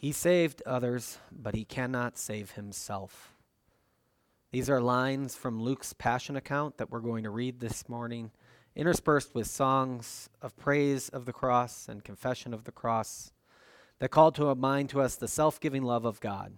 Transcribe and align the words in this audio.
He 0.00 0.12
saved 0.12 0.62
others, 0.64 1.18
but 1.30 1.54
he 1.54 1.66
cannot 1.66 2.16
save 2.16 2.52
himself. 2.52 3.34
These 4.50 4.70
are 4.70 4.80
lines 4.80 5.36
from 5.36 5.60
Luke's 5.60 5.92
Passion 5.92 6.36
account 6.36 6.78
that 6.78 6.90
we're 6.90 7.00
going 7.00 7.24
to 7.24 7.28
read 7.28 7.60
this 7.60 7.86
morning, 7.86 8.30
interspersed 8.74 9.34
with 9.34 9.46
songs 9.46 10.30
of 10.40 10.56
praise 10.56 11.10
of 11.10 11.26
the 11.26 11.34
cross 11.34 11.86
and 11.86 12.02
confession 12.02 12.54
of 12.54 12.64
the 12.64 12.72
cross 12.72 13.32
that 13.98 14.10
call 14.10 14.32
to 14.32 14.54
mind 14.54 14.88
to 14.88 15.02
us 15.02 15.16
the 15.16 15.28
self 15.28 15.60
giving 15.60 15.82
love 15.82 16.06
of 16.06 16.18
God. 16.20 16.54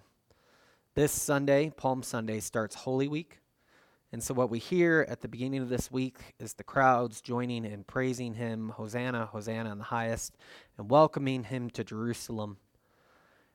This 0.94 1.10
Sunday, 1.10 1.72
Palm 1.76 2.04
Sunday, 2.04 2.38
starts 2.38 2.76
Holy 2.76 3.08
Week. 3.08 3.40
And 4.12 4.22
so, 4.22 4.34
what 4.34 4.50
we 4.50 4.60
hear 4.60 5.04
at 5.08 5.20
the 5.20 5.26
beginning 5.26 5.62
of 5.62 5.68
this 5.68 5.90
week 5.90 6.18
is 6.38 6.54
the 6.54 6.62
crowds 6.62 7.20
joining 7.20 7.64
in 7.64 7.82
praising 7.82 8.34
him, 8.34 8.68
Hosanna, 8.68 9.26
Hosanna 9.26 9.72
in 9.72 9.78
the 9.78 9.84
highest, 9.84 10.36
and 10.78 10.88
welcoming 10.88 11.42
him 11.42 11.70
to 11.70 11.82
Jerusalem. 11.82 12.58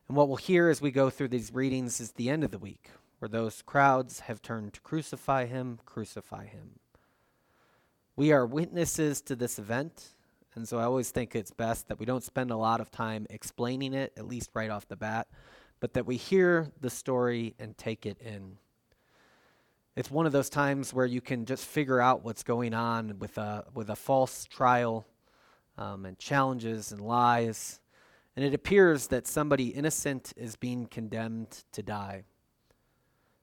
And 0.08 0.16
what 0.16 0.28
we'll 0.30 0.38
hear 0.38 0.70
as 0.70 0.82
we 0.82 0.92
go 0.92 1.10
through 1.10 1.30
these 1.30 1.54
readings 1.54 2.00
is 2.00 2.12
the 2.14 2.30
end 2.30 2.44
of 2.44 2.52
the 2.52 2.58
week, 2.58 2.92
where 3.20 3.28
those 3.28 3.62
crowds 3.62 4.22
have 4.22 4.42
turned 4.42 4.74
to 4.74 4.82
crucify 4.82 5.46
him, 5.46 5.80
crucify 5.86 6.46
him. 6.46 6.80
We 8.16 8.32
are 8.32 8.46
witnesses 8.46 9.22
to 9.24 9.36
this 9.36 9.60
event, 9.60 10.10
and 10.56 10.68
so 10.68 10.80
I 10.80 10.84
always 10.84 11.12
think 11.12 11.36
it's 11.36 11.52
best 11.52 11.90
that 11.90 12.00
we 12.00 12.06
don't 12.06 12.24
spend 12.24 12.52
a 12.52 12.56
lot 12.56 12.80
of 12.80 12.90
time 12.90 13.28
explaining 13.30 13.94
it, 13.94 14.14
at 14.16 14.28
least 14.28 14.52
right 14.54 14.70
off 14.70 14.88
the 14.88 14.96
bat, 14.96 15.28
but 15.82 15.94
that 15.94 16.06
we 16.06 16.16
hear 16.16 16.72
the 16.80 16.90
story 16.90 17.54
and 17.60 17.78
take 17.78 18.06
it 18.06 18.18
in. 18.22 18.58
It's 19.98 20.10
one 20.10 20.26
of 20.26 20.32
those 20.32 20.50
times 20.50 20.94
where 20.94 21.06
you 21.06 21.22
can 21.22 21.46
just 21.46 21.66
figure 21.66 22.00
out 22.00 22.24
what's 22.24 22.44
going 22.44 22.74
on 22.74 23.20
with 23.20 23.38
a, 23.38 23.66
with 23.74 23.90
a 23.90 23.96
false 23.96 24.46
trial 24.46 25.06
um, 25.78 26.06
and 26.06 26.18
challenges 26.18 26.92
and 26.92 27.02
lies 27.02 27.82
and 28.38 28.46
it 28.46 28.54
appears 28.54 29.08
that 29.08 29.26
somebody 29.26 29.70
innocent 29.70 30.32
is 30.38 30.56
being 30.56 30.86
condemned 30.86 31.64
to 31.72 31.82
die. 31.82 32.24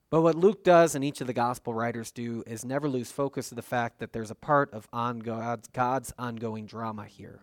But 0.08 0.22
what 0.22 0.36
Luke 0.36 0.62
does 0.62 0.94
and 0.94 1.04
each 1.04 1.20
of 1.20 1.26
the 1.26 1.32
gospel 1.32 1.74
writers 1.74 2.12
do 2.12 2.44
is 2.46 2.64
never 2.64 2.88
lose 2.88 3.10
focus 3.10 3.50
of 3.50 3.56
the 3.56 3.62
fact 3.62 3.98
that 3.98 4.12
there's 4.12 4.30
a 4.30 4.36
part 4.36 4.72
of 4.72 4.86
on 4.92 5.18
God's, 5.18 5.66
God's 5.66 6.12
ongoing 6.16 6.66
drama 6.66 7.06
here. 7.06 7.40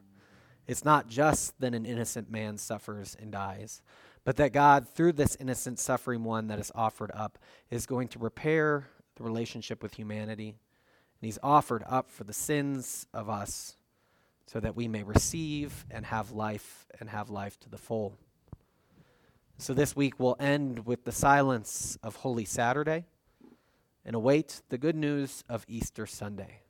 It's 0.65 0.85
not 0.85 1.09
just 1.09 1.59
that 1.59 1.75
an 1.75 1.85
innocent 1.85 2.31
man 2.31 2.57
suffers 2.57 3.17
and 3.19 3.33
dies, 3.33 3.81
but 4.23 4.37
that 4.37 4.53
God, 4.53 4.87
through 4.87 5.11
this 5.11 5.35
innocent 5.35 5.77
suffering 5.77 6.23
one 6.23 6.47
that 6.47 6.59
is 6.59 6.71
offered 6.73 7.11
up, 7.13 7.37
is 7.69 7.85
going 7.85 8.07
to 8.09 8.19
repair 8.19 8.87
the 9.17 9.23
relationship 9.23 9.83
with 9.83 9.95
humanity. 9.95 10.55
And 11.19 11.27
he's 11.27 11.39
offered 11.43 11.83
up 11.85 12.09
for 12.09 12.23
the 12.23 12.31
sins 12.31 13.07
of 13.13 13.29
us 13.29 13.75
so 14.51 14.59
that 14.59 14.75
we 14.75 14.85
may 14.85 15.01
receive 15.01 15.85
and 15.89 16.05
have 16.05 16.31
life 16.31 16.85
and 16.99 17.09
have 17.09 17.29
life 17.29 17.57
to 17.61 17.69
the 17.69 17.77
full. 17.77 18.17
So 19.57 19.73
this 19.73 19.95
week 19.95 20.19
we'll 20.19 20.35
end 20.41 20.85
with 20.85 21.05
the 21.05 21.13
silence 21.13 21.97
of 22.03 22.17
Holy 22.17 22.43
Saturday 22.43 23.05
and 24.03 24.13
await 24.13 24.61
the 24.67 24.77
good 24.77 24.97
news 24.97 25.45
of 25.47 25.63
Easter 25.69 26.05
Sunday. 26.05 26.63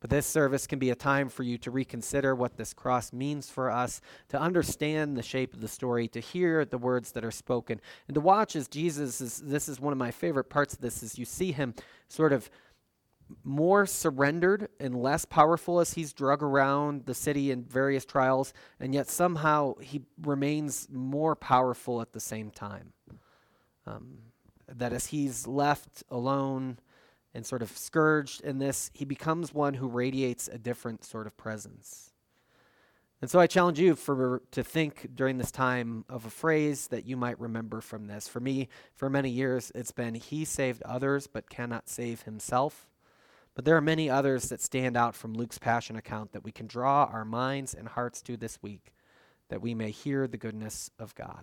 But 0.00 0.10
this 0.10 0.26
service 0.26 0.66
can 0.66 0.80
be 0.80 0.90
a 0.90 0.96
time 0.96 1.28
for 1.28 1.44
you 1.44 1.58
to 1.58 1.70
reconsider 1.70 2.34
what 2.34 2.56
this 2.56 2.74
cross 2.74 3.12
means 3.12 3.48
for 3.48 3.70
us, 3.70 4.00
to 4.28 4.40
understand 4.40 5.16
the 5.16 5.22
shape 5.22 5.54
of 5.54 5.60
the 5.60 5.68
story, 5.68 6.08
to 6.08 6.20
hear 6.20 6.64
the 6.64 6.76
words 6.76 7.12
that 7.12 7.24
are 7.24 7.30
spoken, 7.30 7.80
and 8.08 8.14
to 8.16 8.20
watch 8.20 8.56
as 8.56 8.66
Jesus 8.66 9.20
is 9.20 9.38
this 9.38 9.68
is 9.68 9.80
one 9.80 9.92
of 9.92 9.98
my 9.98 10.10
favorite 10.10 10.50
parts 10.50 10.74
of 10.74 10.80
this 10.80 11.02
is 11.04 11.18
you 11.18 11.24
see 11.24 11.52
him 11.52 11.72
sort 12.08 12.32
of 12.32 12.50
more 13.42 13.86
surrendered 13.86 14.68
and 14.78 15.02
less 15.02 15.24
powerful 15.24 15.80
as 15.80 15.94
he's 15.94 16.12
drug 16.12 16.42
around 16.42 17.06
the 17.06 17.14
city 17.14 17.50
in 17.50 17.64
various 17.64 18.04
trials, 18.04 18.52
and 18.78 18.94
yet 18.94 19.08
somehow 19.08 19.74
he 19.78 20.02
remains 20.22 20.88
more 20.90 21.34
powerful 21.34 22.00
at 22.00 22.12
the 22.12 22.20
same 22.20 22.50
time. 22.50 22.92
Um, 23.86 24.18
that 24.68 24.92
as 24.92 25.06
he's 25.06 25.46
left 25.46 26.02
alone 26.10 26.78
and 27.34 27.46
sort 27.46 27.62
of 27.62 27.70
scourged 27.70 28.40
in 28.40 28.58
this, 28.58 28.90
he 28.94 29.04
becomes 29.04 29.54
one 29.54 29.74
who 29.74 29.88
radiates 29.88 30.48
a 30.48 30.58
different 30.58 31.04
sort 31.04 31.26
of 31.26 31.36
presence. 31.36 32.12
And 33.22 33.30
so 33.30 33.40
I 33.40 33.46
challenge 33.46 33.78
you 33.78 33.94
for 33.94 34.42
to 34.50 34.62
think 34.62 35.08
during 35.14 35.38
this 35.38 35.50
time 35.50 36.04
of 36.08 36.26
a 36.26 36.30
phrase 36.30 36.88
that 36.88 37.06
you 37.06 37.16
might 37.16 37.40
remember 37.40 37.80
from 37.80 38.08
this. 38.08 38.28
For 38.28 38.40
me, 38.40 38.68
for 38.94 39.08
many 39.08 39.30
years, 39.30 39.72
it's 39.74 39.92
been 39.92 40.14
He 40.14 40.44
saved 40.44 40.82
others 40.82 41.26
but 41.26 41.48
cannot 41.48 41.88
save 41.88 42.22
himself. 42.22 42.88
But 43.56 43.64
there 43.64 43.76
are 43.76 43.80
many 43.80 44.10
others 44.10 44.50
that 44.50 44.60
stand 44.60 44.98
out 44.98 45.14
from 45.14 45.32
Luke's 45.32 45.58
Passion 45.58 45.96
account 45.96 46.32
that 46.32 46.44
we 46.44 46.52
can 46.52 46.66
draw 46.66 47.04
our 47.04 47.24
minds 47.24 47.72
and 47.72 47.88
hearts 47.88 48.20
to 48.22 48.36
this 48.36 48.62
week, 48.62 48.92
that 49.48 49.62
we 49.62 49.74
may 49.74 49.90
hear 49.90 50.28
the 50.28 50.36
goodness 50.36 50.90
of 50.98 51.14
God. 51.14 51.42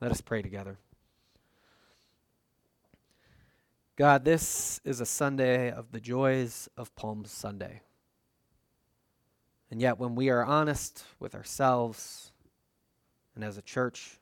Let 0.00 0.12
us 0.12 0.20
pray 0.20 0.40
together. 0.40 0.78
God, 3.96 4.24
this 4.24 4.80
is 4.84 5.00
a 5.00 5.06
Sunday 5.06 5.72
of 5.72 5.90
the 5.90 6.00
joys 6.00 6.68
of 6.76 6.94
Palm 6.94 7.24
Sunday. 7.24 7.82
And 9.72 9.80
yet, 9.80 9.98
when 9.98 10.14
we 10.14 10.30
are 10.30 10.44
honest 10.44 11.04
with 11.18 11.34
ourselves 11.34 12.30
and 13.34 13.42
as 13.42 13.58
a 13.58 13.62
church, 13.62 14.20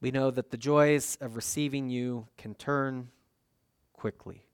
we 0.00 0.12
know 0.12 0.30
that 0.30 0.52
the 0.52 0.56
joys 0.56 1.18
of 1.20 1.34
receiving 1.34 1.90
you 1.90 2.28
can 2.38 2.54
turn 2.54 3.08
quickly. 3.92 4.44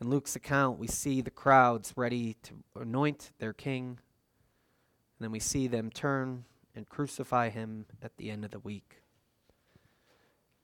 In 0.00 0.08
Luke's 0.08 0.34
account, 0.34 0.78
we 0.78 0.86
see 0.86 1.20
the 1.20 1.30
crowds 1.30 1.92
ready 1.94 2.36
to 2.44 2.54
anoint 2.74 3.32
their 3.38 3.52
king, 3.52 3.84
and 3.86 3.98
then 5.20 5.30
we 5.30 5.40
see 5.40 5.66
them 5.66 5.90
turn 5.90 6.44
and 6.74 6.88
crucify 6.88 7.50
him 7.50 7.84
at 8.00 8.16
the 8.16 8.30
end 8.30 8.44
of 8.44 8.50
the 8.50 8.58
week. 8.60 9.02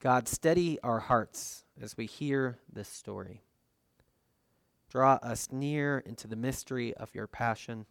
God, 0.01 0.27
steady 0.27 0.79
our 0.83 1.01
hearts 1.01 1.65
as 1.81 1.99
we 1.99 2.07
hear 2.07 2.59
this 2.73 2.89
story. 2.89 3.43
Draw 4.89 5.19
us 5.23 5.49
near 5.53 5.99
into 5.99 6.27
the 6.27 6.37
mystery 6.37 6.95
of 6.95 7.15
your 7.15 7.27
passion. 7.27 7.85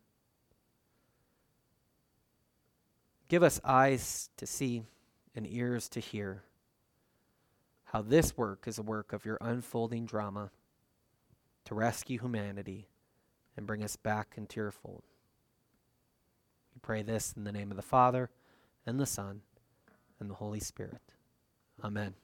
Give 3.28 3.44
us 3.44 3.62
eyes 3.64 4.32
to 4.38 4.48
see 4.48 4.84
and 5.36 5.46
ears 5.46 5.90
to 5.90 6.00
hear 6.00 6.42
how 7.86 8.02
this 8.02 8.36
work 8.36 8.64
is 8.66 8.80
a 8.80 8.84
work 8.84 9.14
of 9.14 9.26
your 9.26 9.38
unfolding 9.42 10.06
drama 10.06 10.50
to 11.66 11.76
rescue 11.76 12.20
humanity 12.20 12.88
and 13.58 13.68
bring 13.68 13.84
us 13.84 13.96
back 13.96 14.34
into 14.38 14.60
your 14.60 14.72
fold. 14.72 15.04
We 16.74 16.80
pray 16.82 17.02
this 17.04 17.34
in 17.36 17.44
the 17.44 17.52
name 17.52 17.72
of 17.72 17.78
the 17.78 17.84
Father, 17.84 18.30
and 18.86 19.00
the 19.00 19.06
Son, 19.06 19.42
and 20.20 20.30
the 20.30 20.36
Holy 20.36 20.60
Spirit. 20.60 21.02
Amen. 21.84 22.16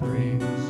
brings. 0.00 0.61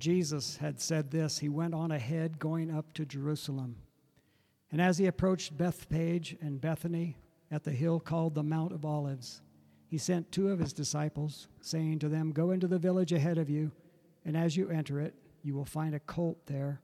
Jesus 0.00 0.56
had 0.56 0.80
said 0.80 1.10
this, 1.10 1.38
he 1.38 1.48
went 1.48 1.74
on 1.74 1.92
ahead, 1.92 2.38
going 2.38 2.70
up 2.70 2.92
to 2.94 3.04
Jerusalem. 3.04 3.76
And 4.72 4.80
as 4.80 4.98
he 4.98 5.06
approached 5.06 5.56
Bethphage 5.56 6.36
and 6.40 6.60
Bethany 6.60 7.16
at 7.50 7.64
the 7.64 7.72
hill 7.72 8.00
called 8.00 8.34
the 8.34 8.42
Mount 8.42 8.72
of 8.72 8.84
Olives, 8.84 9.42
he 9.86 9.98
sent 9.98 10.30
two 10.30 10.48
of 10.50 10.60
his 10.60 10.72
disciples, 10.72 11.48
saying 11.60 11.98
to 11.98 12.08
them, 12.08 12.30
Go 12.32 12.52
into 12.52 12.68
the 12.68 12.78
village 12.78 13.12
ahead 13.12 13.38
of 13.38 13.50
you, 13.50 13.72
and 14.24 14.36
as 14.36 14.56
you 14.56 14.70
enter 14.70 15.00
it, 15.00 15.14
you 15.42 15.54
will 15.54 15.64
find 15.64 15.94
a 15.94 16.00
colt 16.00 16.46
there, 16.46 16.80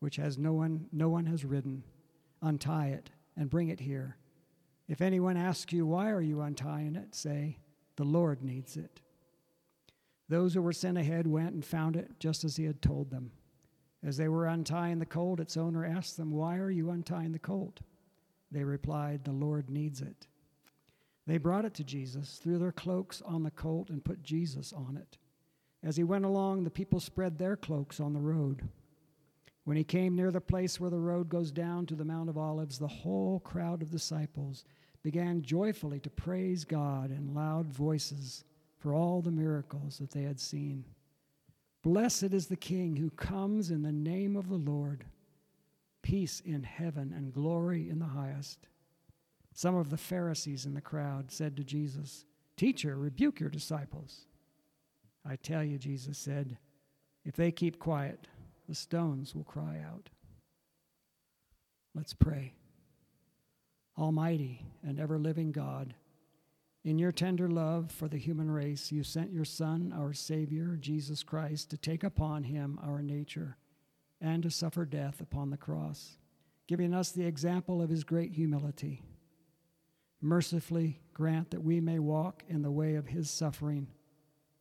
which 0.00 0.16
has 0.16 0.36
no 0.36 0.52
one, 0.52 0.86
no 0.92 1.08
one 1.08 1.26
has 1.26 1.44
ridden. 1.44 1.82
Untie 2.42 2.88
it 2.88 3.10
and 3.36 3.50
bring 3.50 3.68
it 3.68 3.80
here. 3.80 4.16
If 4.88 5.00
anyone 5.00 5.36
asks 5.36 5.72
you, 5.72 5.86
Why 5.86 6.10
are 6.10 6.20
you 6.20 6.42
untying 6.42 6.96
it? 6.96 7.14
say, 7.14 7.58
The 7.96 8.04
Lord 8.04 8.42
needs 8.42 8.76
it. 8.76 9.00
Those 10.30 10.54
who 10.54 10.62
were 10.62 10.72
sent 10.72 10.96
ahead 10.96 11.26
went 11.26 11.54
and 11.54 11.64
found 11.64 11.96
it 11.96 12.12
just 12.20 12.44
as 12.44 12.56
he 12.56 12.64
had 12.64 12.80
told 12.80 13.10
them. 13.10 13.32
As 14.04 14.16
they 14.16 14.28
were 14.28 14.46
untying 14.46 15.00
the 15.00 15.04
colt, 15.04 15.40
its 15.40 15.56
owner 15.56 15.84
asked 15.84 16.16
them, 16.16 16.30
Why 16.30 16.56
are 16.58 16.70
you 16.70 16.90
untying 16.90 17.32
the 17.32 17.40
colt? 17.40 17.80
They 18.52 18.62
replied, 18.62 19.24
The 19.24 19.32
Lord 19.32 19.68
needs 19.68 20.00
it. 20.00 20.28
They 21.26 21.36
brought 21.36 21.64
it 21.64 21.74
to 21.74 21.84
Jesus, 21.84 22.38
threw 22.40 22.58
their 22.58 22.70
cloaks 22.70 23.20
on 23.22 23.42
the 23.42 23.50
colt, 23.50 23.90
and 23.90 24.04
put 24.04 24.22
Jesus 24.22 24.72
on 24.72 24.96
it. 24.96 25.18
As 25.82 25.96
he 25.96 26.04
went 26.04 26.24
along, 26.24 26.62
the 26.62 26.70
people 26.70 27.00
spread 27.00 27.36
their 27.36 27.56
cloaks 27.56 27.98
on 27.98 28.12
the 28.12 28.20
road. 28.20 28.68
When 29.64 29.76
he 29.76 29.84
came 29.84 30.14
near 30.14 30.30
the 30.30 30.40
place 30.40 30.78
where 30.78 30.90
the 30.90 30.98
road 31.00 31.28
goes 31.28 31.50
down 31.50 31.86
to 31.86 31.96
the 31.96 32.04
Mount 32.04 32.28
of 32.28 32.38
Olives, 32.38 32.78
the 32.78 32.86
whole 32.86 33.40
crowd 33.40 33.82
of 33.82 33.90
disciples 33.90 34.64
began 35.02 35.42
joyfully 35.42 35.98
to 36.00 36.10
praise 36.10 36.64
God 36.64 37.10
in 37.10 37.34
loud 37.34 37.72
voices 37.72 38.44
for 38.80 38.94
all 38.94 39.22
the 39.22 39.30
miracles 39.30 39.98
that 39.98 40.10
they 40.10 40.22
had 40.22 40.40
seen. 40.40 40.84
Blessed 41.82 42.34
is 42.34 42.46
the 42.46 42.56
King 42.56 42.96
who 42.96 43.10
comes 43.10 43.70
in 43.70 43.82
the 43.82 43.92
name 43.92 44.36
of 44.36 44.48
the 44.48 44.56
Lord. 44.56 45.04
Peace 46.02 46.40
in 46.44 46.62
heaven 46.62 47.12
and 47.14 47.32
glory 47.32 47.88
in 47.88 47.98
the 47.98 48.06
highest. 48.06 48.66
Some 49.52 49.76
of 49.76 49.90
the 49.90 49.96
Pharisees 49.96 50.66
in 50.66 50.74
the 50.74 50.80
crowd 50.80 51.30
said 51.30 51.56
to 51.56 51.64
Jesus, 51.64 52.24
Teacher, 52.56 52.96
rebuke 52.96 53.38
your 53.38 53.50
disciples. 53.50 54.26
I 55.24 55.36
tell 55.36 55.62
you, 55.62 55.78
Jesus 55.78 56.18
said, 56.18 56.58
if 57.24 57.36
they 57.36 57.52
keep 57.52 57.78
quiet, 57.78 58.26
the 58.68 58.74
stones 58.74 59.34
will 59.34 59.44
cry 59.44 59.82
out. 59.86 60.08
Let's 61.94 62.14
pray. 62.14 62.54
Almighty 63.98 64.64
and 64.82 64.98
ever 64.98 65.18
living 65.18 65.52
God, 65.52 65.94
in 66.84 66.98
your 66.98 67.12
tender 67.12 67.48
love 67.48 67.90
for 67.90 68.08
the 68.08 68.16
human 68.16 68.50
race, 68.50 68.90
you 68.90 69.02
sent 69.02 69.32
your 69.32 69.44
Son, 69.44 69.92
our 69.96 70.12
Savior, 70.12 70.78
Jesus 70.80 71.22
Christ, 71.22 71.70
to 71.70 71.76
take 71.76 72.02
upon 72.02 72.44
him 72.44 72.78
our 72.82 73.02
nature 73.02 73.56
and 74.20 74.42
to 74.42 74.50
suffer 74.50 74.84
death 74.84 75.20
upon 75.20 75.50
the 75.50 75.56
cross, 75.56 76.16
giving 76.66 76.94
us 76.94 77.12
the 77.12 77.26
example 77.26 77.82
of 77.82 77.90
his 77.90 78.04
great 78.04 78.32
humility. 78.32 79.02
Mercifully 80.22 81.00
grant 81.12 81.50
that 81.50 81.62
we 81.62 81.80
may 81.80 81.98
walk 81.98 82.44
in 82.48 82.62
the 82.62 82.70
way 82.70 82.94
of 82.94 83.06
his 83.06 83.30
suffering 83.30 83.86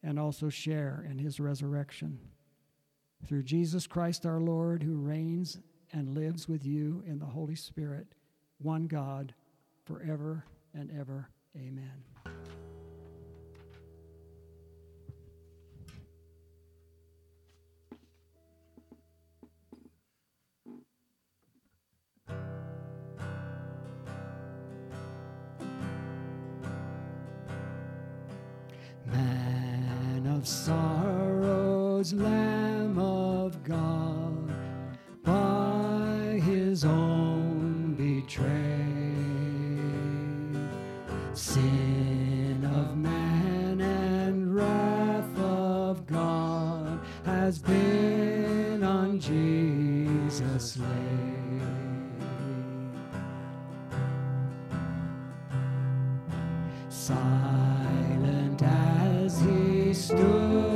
and 0.04 0.20
also 0.20 0.50
share 0.50 1.06
in 1.10 1.20
his 1.20 1.40
resurrection. 1.40 2.20
Through 3.28 3.44
Jesus 3.44 3.88
Christ 3.88 4.26
our 4.26 4.40
Lord, 4.40 4.84
who 4.84 4.96
reigns 4.96 5.58
and 5.92 6.16
lives 6.16 6.48
with 6.48 6.66
you 6.66 7.04
in 7.06 7.20
the 7.20 7.26
Holy 7.26 7.56
Spirit, 7.56 8.08
one 8.60 8.88
God, 8.88 9.34
forever 9.86 10.46
and 10.74 10.90
ever. 10.98 11.30
Amen. 11.58 12.09
Has 47.26 47.60
been 47.60 48.84
on 48.84 49.20
Jesus 49.20 50.78
laid. 50.78 51.60
Silent 56.90 58.62
as 58.62 59.42
he 59.42 59.94
stood 59.94 60.69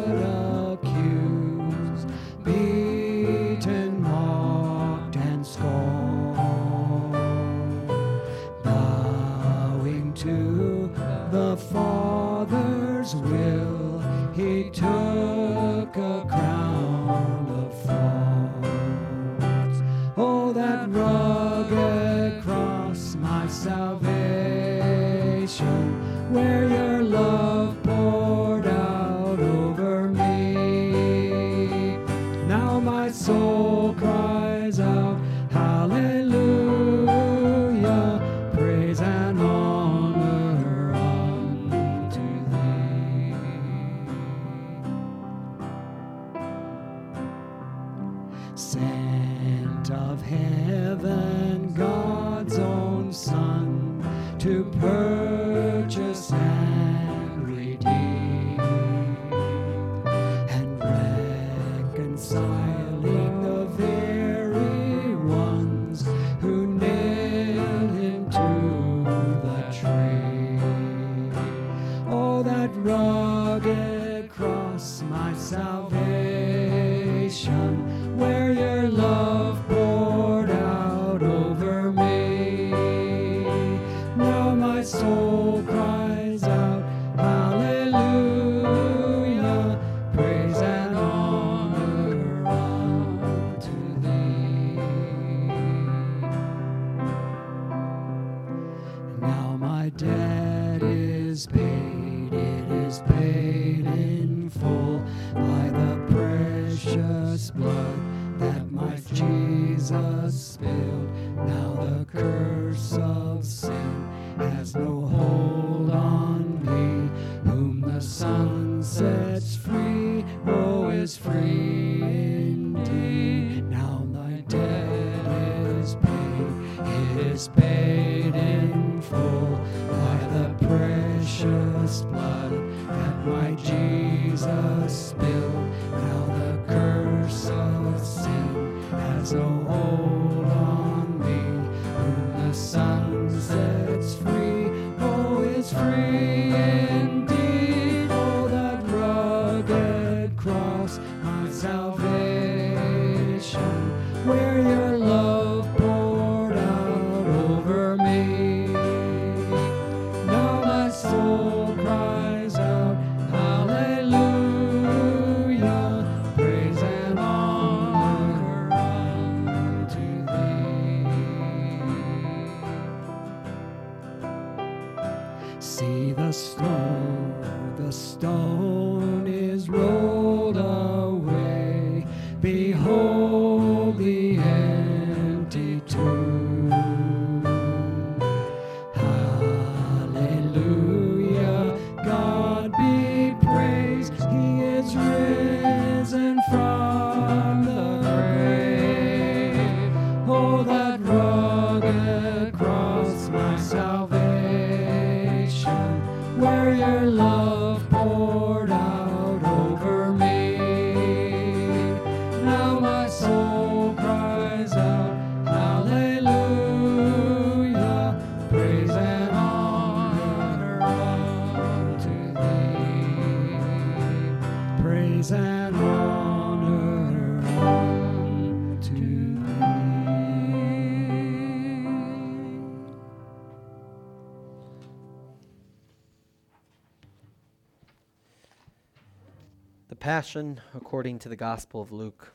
Passion 240.34 240.60
according 240.74 241.20
to 241.20 241.30
the 241.30 241.36
Gospel 241.36 241.80
of 241.80 241.92
Luke. 241.92 242.34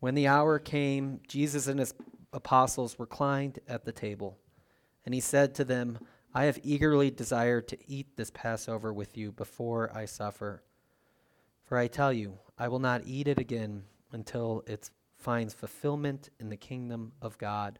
When 0.00 0.16
the 0.16 0.26
hour 0.26 0.58
came, 0.58 1.20
Jesus 1.28 1.68
and 1.68 1.78
his 1.78 1.94
apostles 2.32 2.98
reclined 2.98 3.60
at 3.68 3.84
the 3.84 3.92
table, 3.92 4.36
and 5.04 5.14
he 5.14 5.20
said 5.20 5.54
to 5.54 5.64
them, 5.64 6.00
I 6.34 6.46
have 6.46 6.58
eagerly 6.64 7.12
desired 7.12 7.68
to 7.68 7.78
eat 7.86 8.16
this 8.16 8.32
Passover 8.32 8.92
with 8.92 9.16
you 9.16 9.30
before 9.30 9.96
I 9.96 10.06
suffer. 10.06 10.64
For 11.66 11.78
I 11.78 11.86
tell 11.86 12.12
you, 12.12 12.38
I 12.58 12.66
will 12.66 12.80
not 12.80 13.02
eat 13.06 13.28
it 13.28 13.38
again 13.38 13.84
until 14.10 14.64
it 14.66 14.90
finds 15.18 15.54
fulfillment 15.54 16.30
in 16.40 16.48
the 16.48 16.56
kingdom 16.56 17.12
of 17.22 17.38
God. 17.38 17.78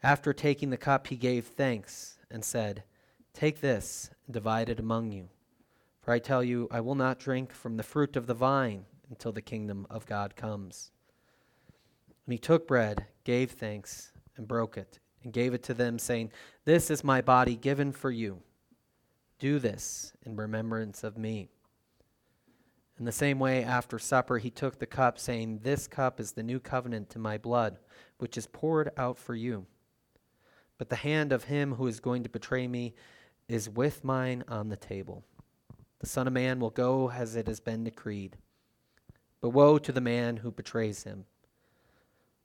After 0.00 0.32
taking 0.32 0.70
the 0.70 0.76
cup, 0.76 1.08
he 1.08 1.16
gave 1.16 1.44
thanks 1.44 2.18
and 2.30 2.44
said, 2.44 2.84
Take 3.32 3.60
this 3.62 4.10
and 4.26 4.34
divide 4.34 4.68
it 4.68 4.78
among 4.78 5.10
you. 5.10 5.30
For 6.04 6.12
I 6.12 6.18
tell 6.18 6.44
you, 6.44 6.68
I 6.70 6.82
will 6.82 6.94
not 6.94 7.18
drink 7.18 7.50
from 7.54 7.78
the 7.78 7.82
fruit 7.82 8.14
of 8.14 8.26
the 8.26 8.34
vine 8.34 8.84
until 9.08 9.32
the 9.32 9.40
kingdom 9.40 9.86
of 9.88 10.04
God 10.04 10.36
comes. 10.36 10.90
And 12.26 12.32
he 12.32 12.38
took 12.38 12.68
bread, 12.68 13.06
gave 13.24 13.52
thanks, 13.52 14.12
and 14.36 14.46
broke 14.46 14.76
it, 14.76 14.98
and 15.22 15.32
gave 15.32 15.54
it 15.54 15.62
to 15.62 15.72
them, 15.72 15.98
saying, 15.98 16.30
This 16.66 16.90
is 16.90 17.02
my 17.02 17.22
body 17.22 17.56
given 17.56 17.90
for 17.90 18.10
you. 18.10 18.42
Do 19.38 19.58
this 19.58 20.12
in 20.26 20.36
remembrance 20.36 21.04
of 21.04 21.16
me. 21.16 21.48
In 22.98 23.06
the 23.06 23.12
same 23.12 23.38
way, 23.38 23.64
after 23.64 23.98
supper, 23.98 24.36
he 24.36 24.50
took 24.50 24.78
the 24.78 24.86
cup, 24.86 25.18
saying, 25.18 25.60
This 25.62 25.86
cup 25.86 26.20
is 26.20 26.32
the 26.32 26.42
new 26.42 26.60
covenant 26.60 27.16
in 27.16 27.22
my 27.22 27.38
blood, 27.38 27.78
which 28.18 28.36
is 28.36 28.46
poured 28.46 28.90
out 28.98 29.18
for 29.18 29.34
you. 29.34 29.64
But 30.76 30.90
the 30.90 30.96
hand 30.96 31.32
of 31.32 31.44
him 31.44 31.72
who 31.76 31.86
is 31.86 31.98
going 31.98 32.24
to 32.24 32.28
betray 32.28 32.68
me 32.68 32.94
is 33.48 33.70
with 33.70 34.04
mine 34.04 34.44
on 34.48 34.68
the 34.68 34.76
table. 34.76 35.24
The 36.04 36.10
Son 36.10 36.26
of 36.26 36.34
Man 36.34 36.60
will 36.60 36.68
go 36.68 37.10
as 37.10 37.34
it 37.34 37.46
has 37.46 37.60
been 37.60 37.84
decreed. 37.84 38.36
But 39.40 39.54
woe 39.54 39.78
to 39.78 39.90
the 39.90 40.02
man 40.02 40.36
who 40.36 40.50
betrays 40.50 41.04
him. 41.04 41.24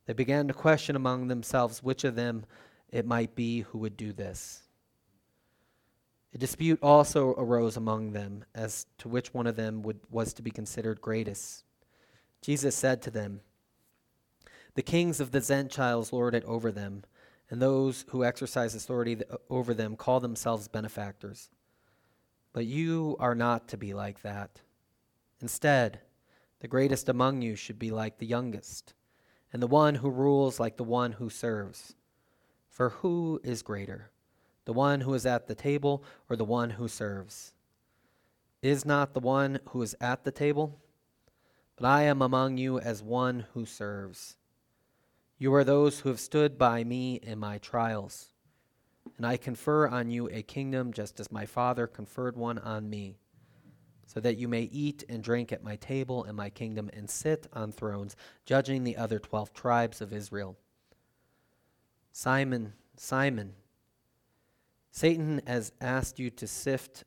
They 0.05 0.13
began 0.13 0.47
to 0.47 0.53
question 0.53 0.95
among 0.95 1.27
themselves 1.27 1.83
which 1.83 2.05
of 2.05 2.15
them 2.15 2.45
it 2.87 3.05
might 3.05 3.35
be 3.35 3.63
who 3.63 3.79
would 3.79 3.97
do 3.97 4.13
this. 4.13 4.63
A 6.33 6.37
dispute 6.37 6.79
also 6.81 7.31
arose 7.31 7.75
among 7.75 8.13
them 8.13 8.45
as 8.55 8.85
to 8.99 9.09
which 9.09 9.33
one 9.33 9.45
of 9.45 9.57
them 9.57 9.81
would, 9.81 9.99
was 10.09 10.31
to 10.35 10.41
be 10.41 10.51
considered 10.51 11.01
greatest. 11.01 11.65
Jesus 12.41 12.75
said 12.75 13.01
to 13.01 13.11
them, 13.11 13.41
The 14.75 14.83
kings 14.83 15.19
of 15.19 15.31
the 15.31 15.41
Gentiles 15.41 16.13
lord 16.13 16.33
it 16.33 16.45
over 16.45 16.71
them, 16.71 17.03
and 17.49 17.61
those 17.61 18.05
who 18.11 18.23
exercise 18.23 18.73
authority 18.73 19.17
over 19.49 19.73
them 19.73 19.97
call 19.97 20.21
themselves 20.21 20.69
benefactors. 20.69 21.49
But 22.59 22.65
you 22.65 23.15
are 23.21 23.35
not 23.35 23.69
to 23.69 23.77
be 23.77 23.93
like 23.93 24.21
that. 24.23 24.59
Instead, 25.39 26.01
the 26.59 26.67
greatest 26.67 27.07
among 27.07 27.41
you 27.41 27.55
should 27.55 27.79
be 27.79 27.89
like 27.89 28.17
the 28.17 28.25
youngest, 28.25 28.93
and 29.53 29.63
the 29.63 29.67
one 29.67 29.95
who 29.95 30.09
rules 30.09 30.59
like 30.59 30.75
the 30.75 30.83
one 30.83 31.13
who 31.13 31.29
serves. 31.29 31.95
For 32.69 32.89
who 32.89 33.39
is 33.45 33.61
greater? 33.61 34.11
the 34.65 34.73
one 34.73 34.99
who 34.99 35.13
is 35.13 35.25
at 35.25 35.47
the 35.47 35.55
table 35.55 36.03
or 36.29 36.35
the 36.35 36.43
one 36.43 36.71
who 36.71 36.89
serves? 36.89 37.53
Is 38.61 38.83
not 38.83 39.13
the 39.13 39.21
one 39.21 39.61
who 39.69 39.81
is 39.81 39.95
at 40.01 40.25
the 40.25 40.31
table? 40.33 40.81
But 41.77 41.85
I 41.85 42.01
am 42.01 42.21
among 42.21 42.57
you 42.57 42.77
as 42.77 43.01
one 43.01 43.45
who 43.53 43.65
serves. 43.65 44.35
You 45.37 45.53
are 45.53 45.63
those 45.63 46.01
who 46.01 46.09
have 46.09 46.19
stood 46.19 46.57
by 46.57 46.83
me 46.83 47.21
in 47.23 47.39
my 47.39 47.59
trials, 47.59 48.33
and 49.17 49.25
I 49.25 49.37
confer 49.37 49.87
on 49.87 50.09
you 50.09 50.29
a 50.29 50.41
kingdom 50.41 50.93
just 50.93 51.19
as 51.19 51.31
my 51.31 51.45
Father 51.45 51.87
conferred 51.87 52.37
one 52.37 52.57
on 52.59 52.89
me, 52.89 53.17
so 54.05 54.19
that 54.19 54.37
you 54.37 54.47
may 54.47 54.63
eat 54.63 55.03
and 55.09 55.23
drink 55.23 55.51
at 55.51 55.63
my 55.63 55.75
table 55.75 56.23
in 56.23 56.35
my 56.35 56.49
kingdom 56.49 56.89
and 56.93 57.09
sit 57.09 57.47
on 57.53 57.71
thrones, 57.71 58.15
judging 58.45 58.83
the 58.83 58.97
other 58.97 59.19
twelve 59.19 59.53
tribes 59.53 60.01
of 60.01 60.13
Israel. 60.13 60.57
Simon, 62.11 62.73
Simon, 62.97 63.53
Satan 64.91 65.41
has 65.45 65.71
asked 65.79 66.17
you 66.17 66.29
to 66.31 66.47
sift 66.47 67.03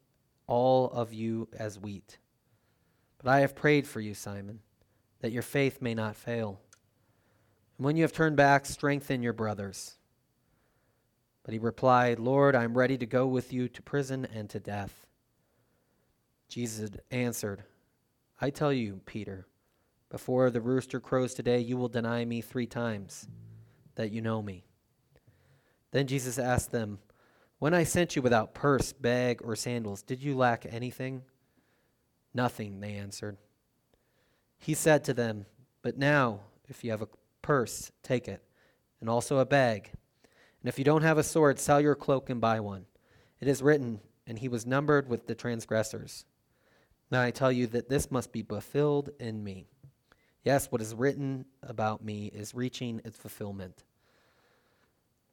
all 0.47 0.91
of 0.91 1.13
you 1.13 1.49
as 1.59 1.79
wheat. 1.79 2.19
But 3.19 3.31
I 3.31 3.41
have 3.41 3.55
prayed 3.55 3.87
for 3.87 4.01
you, 4.01 4.15
Simon, 4.15 4.61
that 5.21 5.33
your 5.33 5.43
faith 5.43 5.83
may 5.83 5.95
not 5.95 6.17
fail. 6.17 6.61
And 7.79 7.85
when 7.85 7.97
you 7.97 8.03
have 8.03 8.13
turned 8.13 8.37
back, 8.37 8.67
strengthen 8.67 9.23
your 9.23 9.33
brothers. 9.33 9.97
But 11.45 11.53
he 11.55 11.59
replied, 11.59 12.19
Lord, 12.19 12.55
I 12.55 12.65
am 12.65 12.77
ready 12.79 12.97
to 12.99 13.07
go 13.07 13.27
with 13.27 13.53
you 13.53 13.69
to 13.69 13.83
prison 13.83 14.27
and 14.33 14.49
to 14.51 14.61
death. 14.61 15.07
Jesus 16.49 16.91
answered, 17.11 17.65
I 18.41 18.51
tell 18.51 18.73
you, 18.73 19.01
Peter, 19.07 19.47
before 20.11 20.51
the 20.51 20.61
rooster 20.61 21.01
crows 21.01 21.35
today, 21.35 21.59
you 21.59 21.77
will 21.77 21.89
deny 21.89 22.25
me 22.25 22.41
three 22.41 22.67
times 22.67 23.27
that 23.95 24.13
you 24.13 24.21
know 24.21 24.43
me. 24.43 24.65
Then 25.91 26.07
Jesus 26.07 26.39
asked 26.39 26.71
them, 26.71 26.99
when 27.59 27.75
I 27.75 27.85
sent 27.85 28.17
you 28.17 28.23
without 28.23 28.55
purse, 28.55 28.93
bag, 28.93 29.41
or 29.45 29.55
sandals, 29.55 30.03
did 30.03 30.21
you 30.21 30.37
lack 30.37 30.67
anything? 30.69 31.23
Nothing, 32.35 32.81
they 32.81 32.95
answered. 32.95 33.37
He 34.59 34.75
said 34.75 35.05
to 35.05 35.15
them, 35.15 35.47
But 35.81 35.97
now, 35.97 36.41
if 36.69 36.83
you 36.83 36.91
have 36.91 37.03
a 37.03 37.09
purse, 37.41 37.93
take 38.03 38.27
it, 38.27 38.43
and 39.01 39.09
also 39.09 39.39
a 39.39 39.47
bag. 39.47 39.93
And 40.63 40.69
if 40.69 40.79
you 40.79 40.85
don't 40.85 41.03
have 41.03 41.19
a 41.19 41.25
sword, 41.25 41.59
sell 41.59 41.81
your 41.81 41.97
cloak 41.97 42.31
and 42.31 42.41
buy 42.41 42.61
one. 42.61 42.87
It 43.41 43.49
is 43.49 43.63
written, 43.63 44.01
And 44.29 44.39
he 44.39 44.49
was 44.49 44.65
numbered 44.65 45.09
with 45.09 45.27
the 45.27 45.35
transgressors. 45.35 46.25
Now 47.11 47.21
I 47.21 47.33
tell 47.33 47.51
you 47.51 47.67
that 47.69 47.89
this 47.89 48.13
must 48.13 48.33
be 48.33 48.43
fulfilled 48.43 49.11
in 49.19 49.43
me. 49.43 49.67
Yes, 50.45 50.71
what 50.71 50.81
is 50.81 50.95
written 50.95 51.47
about 51.63 52.05
me 52.05 52.27
is 52.27 52.55
reaching 52.55 53.01
its 53.05 53.19
fulfillment. 53.19 53.83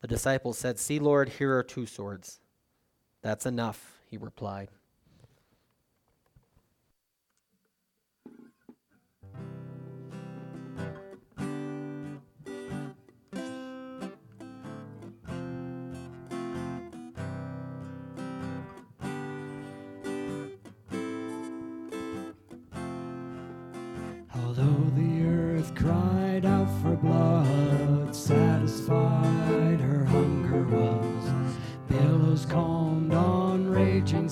The 0.02 0.08
disciples 0.08 0.58
said, 0.58 0.80
See, 0.80 0.98
Lord, 0.98 1.30
here 1.30 1.56
are 1.56 1.64
two 1.64 1.86
swords. 1.86 2.40
That's 3.22 3.46
enough, 3.46 4.00
he 4.10 4.18
replied. 4.18 4.70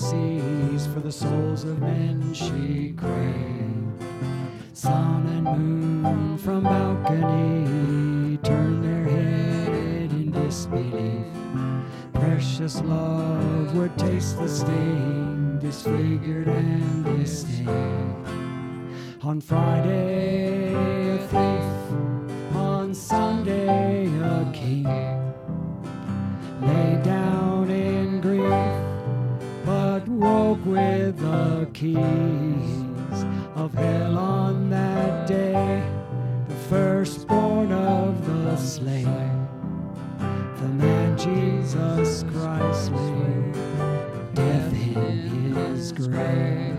Seas, 0.10 0.88
for 0.88 1.02
the 1.02 1.12
souls 1.12 1.63
of 1.63 1.80
men 1.80 2.34
she 2.34 2.93
craved. 2.96 4.02
Sun 4.74 5.28
and 5.28 5.43
moon 5.43 6.38
from 6.38 6.63
balcony 6.63 8.38
turned 8.38 8.84
their 8.84 9.04
head 9.04 10.12
in 10.12 10.32
disbelief. 10.32 11.26
Precious 12.13 12.82
love 12.82 13.76
would 13.76 13.98
taste 13.98 14.38
the 14.38 14.48
sting, 14.48 15.60
disfigured 15.60 16.48
and 16.48 17.04
distinct. 17.04 17.72
On 19.24 19.41
Friday, 19.41 20.74
a 21.15 21.17
thief. 21.28 22.56
On 22.56 22.93
Sunday, 22.93 24.06
a 24.22 24.50
king. 24.54 25.07
Keys 31.78 33.24
of 33.54 33.72
hell 33.76 34.18
on 34.18 34.68
that 34.72 35.28
day. 35.28 35.84
The 36.48 36.56
firstborn 36.72 37.72
of 37.72 38.26
the 38.26 38.58
slain, 38.58 39.48
the 40.60 40.70
man 40.70 41.16
Jesus 41.16 42.24
Christ 42.32 42.92
laid, 42.92 43.54
death 44.34 44.74
in 44.74 45.54
his 45.54 45.92
grave. 45.92 46.77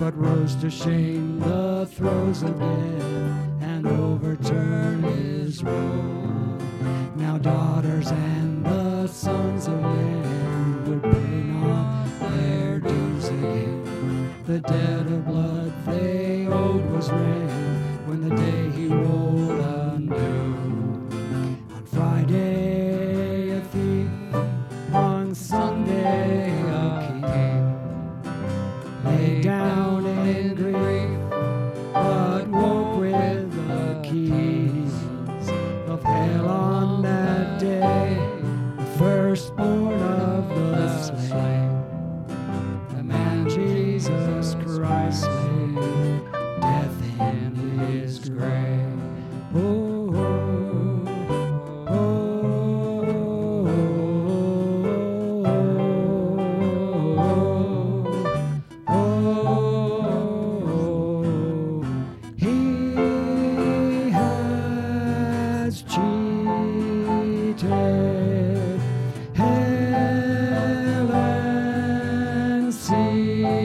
But 0.00 0.16
rose 0.16 0.54
to 0.54 0.70
shame 0.70 1.38
the 1.40 1.86
throes 1.92 2.42
of 2.42 2.58
death 2.58 3.49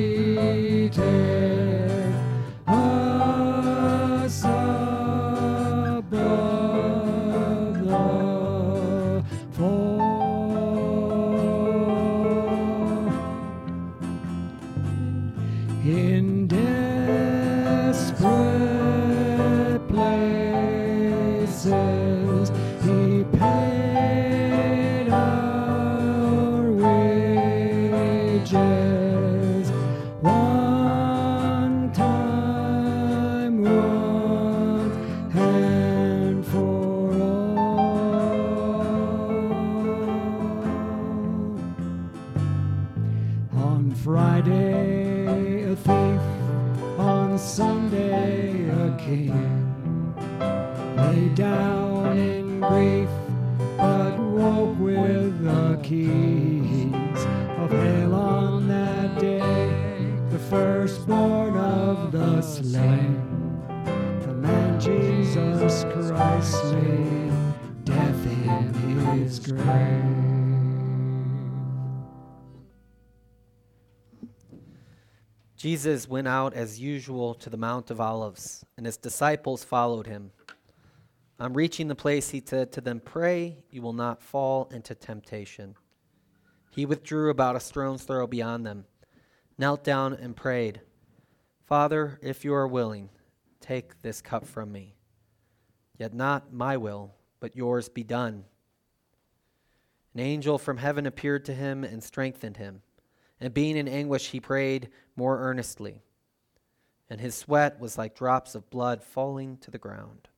day. 0.06 0.88
did. 0.90 1.55
Jesus 75.76 76.08
went 76.08 76.26
out 76.26 76.54
as 76.54 76.80
usual 76.80 77.34
to 77.34 77.50
the 77.50 77.58
Mount 77.58 77.92
of 77.92 78.00
Olives, 78.00 78.64
and 78.78 78.86
his 78.86 78.96
disciples 78.96 79.66
followed 79.66 80.08
him. 80.08 80.32
On 81.38 81.52
reaching 81.52 81.90
the 81.90 81.96
place, 81.96 82.30
he 82.30 82.42
said 82.46 82.72
to 82.72 82.80
them, 82.80 83.02
Pray 83.02 83.58
you 83.72 83.82
will 83.82 83.92
not 83.92 84.24
fall 84.24 84.70
into 84.72 84.96
temptation. 84.96 85.76
He 86.72 86.86
withdrew 86.86 87.30
about 87.30 87.58
a 87.58 87.60
stone's 87.60 88.04
throw 88.04 88.26
beyond 88.26 88.66
them, 88.66 88.86
knelt 89.58 89.84
down, 89.84 90.14
and 90.14 90.34
prayed, 90.34 90.80
Father, 91.66 92.22
if 92.24 92.46
you 92.46 92.54
are 92.54 92.70
willing, 92.70 93.10
take 93.60 94.02
this 94.02 94.22
cup 94.22 94.46
from 94.46 94.72
me. 94.72 94.96
Yet 95.98 96.14
not 96.14 96.54
my 96.54 96.78
will, 96.78 97.16
but 97.42 97.58
yours 97.58 97.90
be 97.90 98.06
done. 98.06 98.46
An 100.14 100.22
angel 100.22 100.58
from 100.58 100.78
heaven 100.78 101.06
appeared 101.06 101.44
to 101.44 101.54
him 101.54 101.84
and 101.84 102.02
strengthened 102.02 102.56
him. 102.56 102.82
And 103.40 103.54
being 103.54 103.78
in 103.78 103.88
anguish, 103.88 104.30
he 104.30 104.40
prayed 104.40 104.90
more 105.16 105.40
earnestly. 105.40 106.02
And 107.10 107.22
his 107.22 107.36
sweat 107.36 107.80
was 107.80 107.98
like 107.98 108.16
drops 108.16 108.56
of 108.56 108.70
blood 108.70 109.04
falling 109.04 109.58
to 109.58 109.72
the 109.72 109.78
ground. 109.78 110.30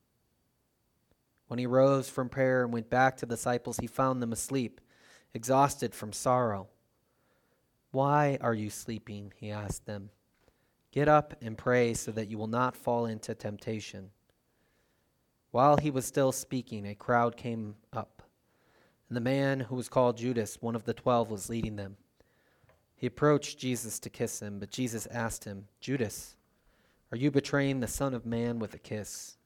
When 1.48 1.60
he 1.60 1.66
rose 1.66 2.10
from 2.10 2.28
prayer 2.28 2.64
and 2.64 2.74
went 2.74 2.90
back 2.90 3.18
to 3.18 3.26
the 3.26 3.36
disciples, 3.36 3.78
he 3.78 3.88
found 3.88 4.22
them 4.22 4.34
asleep, 4.34 4.82
exhausted 5.34 5.96
from 5.96 6.12
sorrow. 6.12 6.68
Why 7.92 8.38
are 8.42 8.54
you 8.54 8.70
sleeping? 8.70 9.32
He 9.38 9.50
asked 9.50 9.86
them. 9.86 10.10
Get 10.92 11.08
up 11.08 11.36
and 11.42 11.58
pray 11.58 11.94
so 11.94 12.12
that 12.12 12.30
you 12.30 12.38
will 12.38 12.48
not 12.48 12.76
fall 12.76 13.06
into 13.06 13.34
temptation. 13.34 14.10
While 15.52 15.78
he 15.78 15.90
was 15.90 16.06
still 16.06 16.32
speaking, 16.32 16.86
a 16.86 16.96
crowd 16.96 17.38
came 17.38 17.76
up, 17.94 18.24
and 19.08 19.16
the 19.16 19.22
man 19.22 19.62
who 19.62 19.76
was 19.76 19.88
called 19.88 20.18
Judas, 20.18 20.58
one 20.60 20.76
of 20.76 20.84
the 20.84 20.94
twelve, 20.94 21.32
was 21.32 21.50
leading 21.50 21.78
them. 21.78 21.96
He 22.98 23.06
approached 23.06 23.60
Jesus 23.60 24.00
to 24.00 24.10
kiss 24.10 24.42
him, 24.42 24.58
but 24.58 24.72
Jesus 24.72 25.08
asked 25.12 25.46
him, 25.46 25.68
Judas, 25.80 26.36
are 27.12 27.18
you 27.18 27.30
betraying 27.30 27.80
the 27.80 27.88
Son 27.88 28.16
of 28.16 28.26
Man 28.26 28.58
with 28.58 28.74
a 28.74 28.80
kiss? 28.80 29.38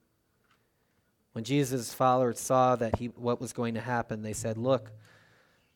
When 1.34 1.44
Jesus' 1.44 1.94
followers 1.94 2.40
saw 2.40 2.78
that 2.78 2.98
he, 2.98 3.08
what 3.08 3.42
was 3.42 3.52
going 3.52 3.74
to 3.76 3.82
happen, 3.82 4.22
they 4.22 4.34
said, 4.34 4.58
Look, 4.58 4.92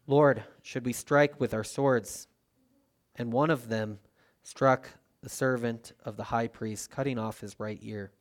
Lord, 0.07 0.43
should 0.63 0.85
we 0.85 0.93
strike 0.93 1.39
with 1.39 1.53
our 1.53 1.65
swords? 1.65 2.27
And 3.17 3.31
one 3.31 3.49
of 3.49 3.67
them 3.67 3.99
struck 4.41 4.89
the 5.21 5.29
servant 5.29 5.91
of 6.05 6.15
the 6.15 6.23
high 6.23 6.47
priest, 6.47 6.89
cutting 6.89 7.19
off 7.19 7.41
his 7.41 7.59
right 7.59 7.79
ear. 7.81 8.11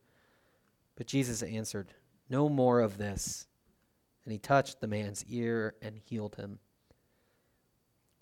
But 0.97 1.07
Jesus 1.07 1.43
answered, 1.43 1.95
No 2.29 2.49
more 2.49 2.81
of 2.81 2.99
this. 2.99 3.47
And 4.25 4.33
he 4.33 4.39
touched 4.39 4.81
the 4.81 4.89
man's 4.89 5.25
ear 5.29 5.75
and 5.81 5.99
healed 5.99 6.37
him. 6.37 6.59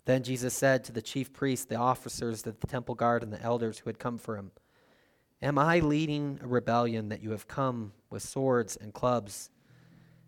Then 0.05 0.23
Jesus 0.23 0.55
said 0.55 0.85
to 0.85 0.93
the 0.93 1.03
chief 1.03 1.33
priests, 1.33 1.67
the 1.67 1.77
officers 1.77 2.47
of 2.47 2.59
the 2.61 2.67
temple 2.67 2.95
guard, 2.95 3.23
and 3.23 3.33
the 3.33 3.43
elders 3.43 3.79
who 3.79 3.89
had 3.89 3.99
come 3.99 4.19
for 4.19 4.37
him, 4.37 4.51
Am 5.41 5.59
I 5.59 5.81
leading 5.81 6.39
a 6.43 6.47
rebellion 6.47 7.09
that 7.09 7.23
you 7.23 7.31
have 7.33 7.49
come 7.49 7.93
with 8.11 8.23
swords 8.23 8.77
and 8.77 8.95
clubs? 8.95 9.51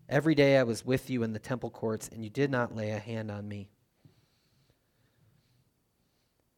Every 0.09 0.35
day 0.35 0.59
I 0.59 0.65
was 0.65 0.85
with 0.85 1.09
you 1.09 1.23
in 1.23 1.33
the 1.33 1.39
temple 1.39 1.71
courts, 1.71 2.09
and 2.13 2.25
you 2.25 2.31
did 2.31 2.51
not 2.51 2.75
lay 2.75 2.91
a 2.91 2.99
hand 2.99 3.31
on 3.31 3.49
me. 3.49 3.69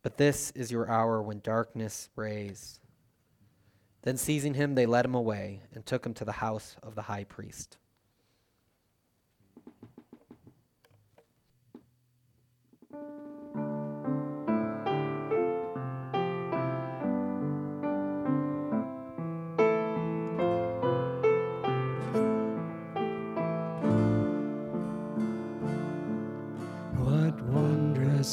But 0.02 0.16
this 0.16 0.52
is 0.52 0.70
your 0.70 0.88
hour 0.88 1.22
when 1.22 1.40
darkness 1.40 2.08
reigns. 2.16 2.80
Then 4.02 4.16
seizing 4.16 4.54
him, 4.54 4.74
they 4.74 4.86
led 4.86 5.04
him 5.04 5.14
away 5.14 5.62
and 5.74 5.84
took 5.84 6.06
him 6.06 6.14
to 6.14 6.24
the 6.24 6.32
house 6.32 6.76
of 6.82 6.94
the 6.94 7.02
high 7.02 7.24
priest. 7.24 7.76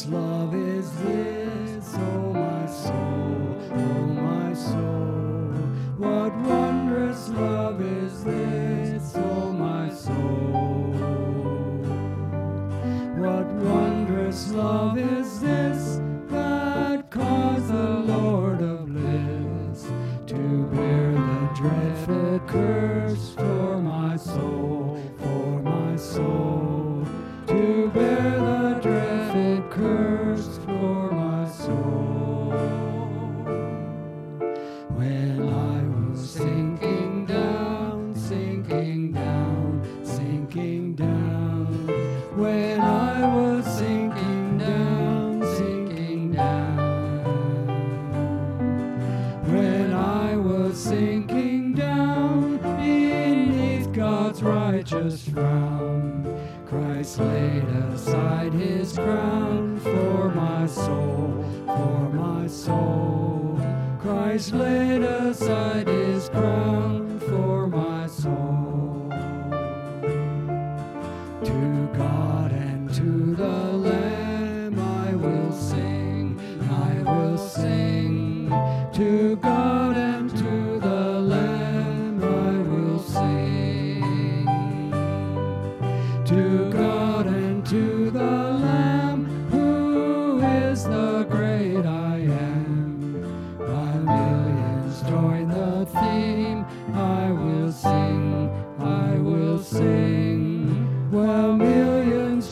Love 0.08 0.54
is 0.56 0.89
this, 1.02 1.96
oh 1.96 2.34
my 2.34 2.66
soul, 2.66 3.58
oh 3.72 4.06
my 4.08 4.54
soul. 4.54 5.54
What 5.98 6.36
wondrous 6.38 7.30
love 7.30 7.62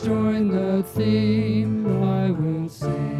join 0.00 0.48
the 0.48 0.82
theme, 0.82 1.86
I 2.02 2.30
will 2.30 2.68
sing. 2.68 3.11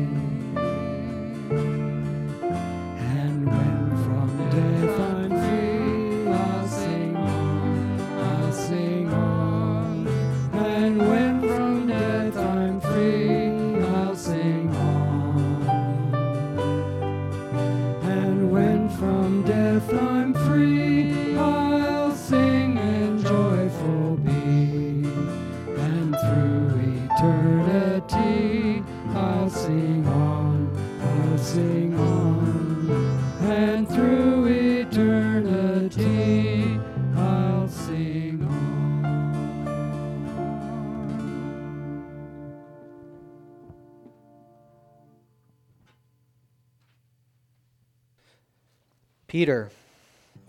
Peter 49.43 49.73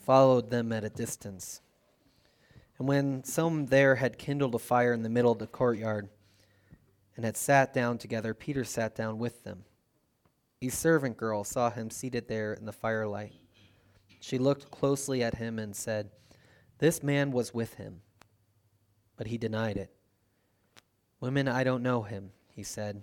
followed 0.05 0.51
them 0.51 0.71
at 0.71 0.83
a 0.83 0.89
distance. 0.89 1.61
And 2.77 2.87
when 2.87 3.23
some 3.23 3.65
there 3.65 3.95
had 3.95 4.19
kindled 4.19 4.53
a 4.53 4.59
fire 4.59 4.93
in 4.93 5.01
the 5.01 5.09
middle 5.09 5.31
of 5.31 5.39
the 5.39 5.47
courtyard 5.47 6.09
and 7.15 7.25
had 7.25 7.35
sat 7.35 7.73
down 7.73 7.97
together, 7.97 8.35
Peter 8.35 8.63
sat 8.63 8.93
down 8.93 9.17
with 9.17 9.43
them. 9.43 9.63
A 10.61 10.69
servant 10.69 11.17
girl 11.17 11.43
saw 11.43 11.71
him 11.71 11.89
seated 11.89 12.27
there 12.27 12.53
in 12.53 12.67
the 12.67 12.71
firelight. 12.71 13.33
She 14.19 14.37
looked 14.37 14.69
closely 14.69 15.23
at 15.23 15.37
him 15.37 15.57
and 15.57 15.75
said, 15.75 16.11
This 16.77 17.01
man 17.01 17.31
was 17.31 17.51
with 17.51 17.73
him. 17.73 18.01
But 19.17 19.25
he 19.25 19.39
denied 19.39 19.77
it. 19.77 19.89
Women, 21.19 21.47
I 21.47 21.63
don't 21.63 21.81
know 21.81 22.03
him, 22.03 22.29
he 22.47 22.61
said. 22.61 23.01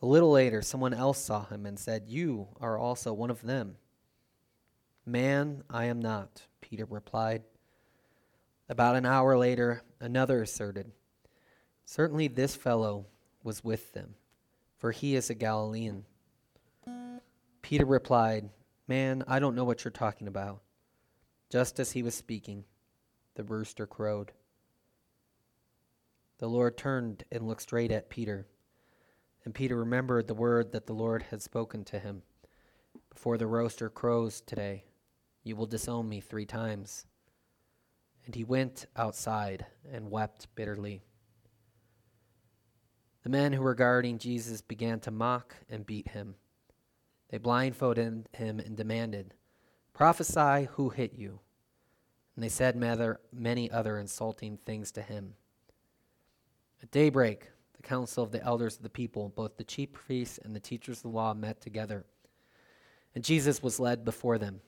A 0.00 0.06
little 0.06 0.30
later, 0.30 0.62
someone 0.62 0.94
else 0.94 1.18
saw 1.18 1.46
him 1.46 1.66
and 1.66 1.76
said, 1.76 2.04
You 2.06 2.46
are 2.60 2.78
also 2.78 3.12
one 3.12 3.30
of 3.30 3.42
them. 3.42 3.78
Man, 5.08 5.62
I 5.70 5.84
am 5.84 6.00
not, 6.00 6.42
Peter 6.60 6.84
replied. 6.84 7.44
About 8.68 8.96
an 8.96 9.06
hour 9.06 9.38
later, 9.38 9.84
another 10.00 10.42
asserted, 10.42 10.90
Certainly 11.84 12.28
this 12.28 12.56
fellow 12.56 13.06
was 13.44 13.62
with 13.62 13.92
them, 13.92 14.16
for 14.76 14.90
he 14.90 15.14
is 15.14 15.30
a 15.30 15.34
Galilean. 15.34 16.04
Peter 17.62 17.84
replied, 17.84 18.50
Man, 18.88 19.22
I 19.28 19.38
don't 19.38 19.54
know 19.54 19.64
what 19.64 19.84
you're 19.84 19.92
talking 19.92 20.26
about. 20.26 20.62
Just 21.50 21.78
as 21.78 21.92
he 21.92 22.02
was 22.02 22.16
speaking, 22.16 22.64
the 23.36 23.44
rooster 23.44 23.86
crowed. 23.86 24.32
The 26.38 26.48
Lord 26.48 26.76
turned 26.76 27.22
and 27.30 27.46
looked 27.46 27.62
straight 27.62 27.92
at 27.92 28.10
Peter. 28.10 28.48
And 29.44 29.54
Peter 29.54 29.76
remembered 29.76 30.26
the 30.26 30.34
word 30.34 30.72
that 30.72 30.86
the 30.86 30.92
Lord 30.92 31.22
had 31.30 31.40
spoken 31.40 31.84
to 31.84 32.00
him 32.00 32.22
Before 33.08 33.38
the 33.38 33.46
rooster 33.46 33.88
crows 33.88 34.40
today, 34.40 34.85
you 35.46 35.54
will 35.54 35.66
disown 35.66 36.08
me 36.08 36.20
three 36.20 36.44
times. 36.44 37.06
And 38.24 38.34
he 38.34 38.42
went 38.42 38.86
outside 38.96 39.64
and 39.92 40.10
wept 40.10 40.48
bitterly. 40.56 41.02
The 43.22 43.30
men 43.30 43.52
who 43.52 43.62
were 43.62 43.76
guarding 43.76 44.18
Jesus 44.18 44.60
began 44.60 44.98
to 45.00 45.12
mock 45.12 45.54
and 45.70 45.86
beat 45.86 46.08
him. 46.08 46.34
They 47.30 47.38
blindfolded 47.38 48.28
him 48.32 48.58
and 48.58 48.76
demanded, 48.76 49.34
Prophesy 49.94 50.68
who 50.72 50.88
hit 50.88 51.14
you. 51.14 51.38
And 52.34 52.42
they 52.42 52.48
said 52.48 52.76
many 53.32 53.70
other 53.70 53.98
insulting 53.98 54.58
things 54.58 54.90
to 54.92 55.02
him. 55.02 55.34
At 56.82 56.90
daybreak, 56.90 57.50
the 57.76 57.82
council 57.82 58.24
of 58.24 58.32
the 58.32 58.42
elders 58.42 58.76
of 58.76 58.82
the 58.82 58.90
people, 58.90 59.28
both 59.28 59.56
the 59.56 59.64
chief 59.64 59.92
priests 59.92 60.38
and 60.42 60.56
the 60.56 60.60
teachers 60.60 60.98
of 60.98 61.02
the 61.04 61.08
law, 61.10 61.34
met 61.34 61.60
together. 61.60 62.04
And 63.14 63.22
Jesus 63.22 63.62
was 63.62 63.78
led 63.78 64.04
before 64.04 64.38
them. 64.38 64.60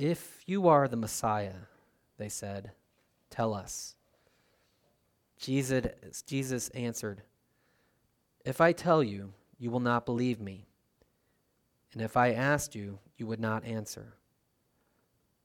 If 0.00 0.40
you 0.46 0.66
are 0.66 0.88
the 0.88 0.96
Messiah, 0.96 1.66
they 2.16 2.30
said, 2.30 2.70
tell 3.28 3.52
us. 3.52 3.96
Jesus, 5.36 6.22
Jesus 6.22 6.70
answered, 6.70 7.20
If 8.42 8.62
I 8.62 8.72
tell 8.72 9.04
you, 9.04 9.34
you 9.58 9.70
will 9.70 9.78
not 9.78 10.06
believe 10.06 10.40
me. 10.40 10.64
And 11.92 12.00
if 12.00 12.16
I 12.16 12.32
asked 12.32 12.74
you, 12.74 12.98
you 13.18 13.26
would 13.26 13.40
not 13.40 13.66
answer. 13.66 14.14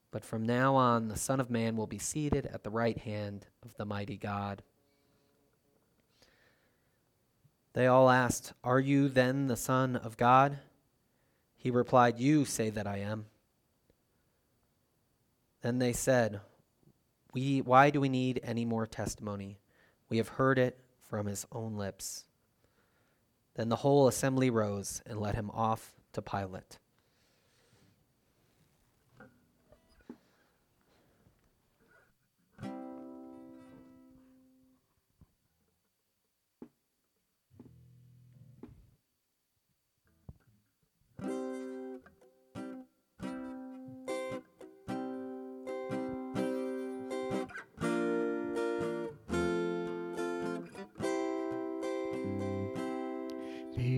But 0.09 0.23
from 0.23 0.45
now 0.45 0.75
on, 0.75 1.09
the 1.09 1.19
Son 1.19 1.41
of 1.41 1.49
Man 1.49 1.75
will 1.75 1.85
be 1.85 1.99
seated 1.99 2.45
at 2.45 2.63
the 2.63 2.69
right 2.69 2.97
hand 2.99 3.47
of 3.61 3.75
the 3.75 3.83
mighty 3.83 4.15
God. 4.15 4.63
They 7.73 7.87
all 7.87 8.09
asked, 8.09 8.53
Are 8.63 8.79
you 8.79 9.09
then 9.09 9.47
the 9.47 9.57
Son 9.57 9.97
of 9.97 10.15
God? 10.15 10.59
He 11.57 11.69
replied, 11.69 12.19
You 12.19 12.45
say 12.45 12.69
that 12.69 12.87
I 12.87 12.99
am. 12.99 13.25
Then 15.65 15.79
they 15.79 15.93
said, 15.93 16.41
we, 17.33 17.59
Why 17.59 17.89
do 17.89 17.99
we 17.99 18.07
need 18.07 18.39
any 18.43 18.65
more 18.65 18.85
testimony? 18.85 19.57
We 20.09 20.17
have 20.17 20.27
heard 20.27 20.59
it 20.59 20.77
from 21.09 21.25
his 21.25 21.47
own 21.51 21.75
lips. 21.75 22.25
Then 23.55 23.69
the 23.69 23.77
whole 23.77 24.07
assembly 24.07 24.51
rose 24.51 25.01
and 25.07 25.19
led 25.19 25.33
him 25.33 25.49
off 25.49 25.95
to 26.13 26.21
Pilate. 26.21 26.77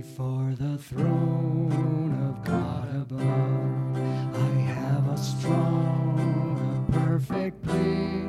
Before 0.08 0.56
the 0.58 0.78
throne 0.78 2.16
of 2.28 2.44
God 2.44 2.88
above, 2.96 3.98
I 4.36 4.62
have 4.62 5.06
a 5.10 5.18
strong, 5.18 6.88
a 6.90 6.92
perfect 6.92 7.62
plea, 7.62 8.24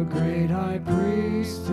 a 0.00 0.04
great 0.04 0.48
high 0.48 0.78
priest 0.78 1.66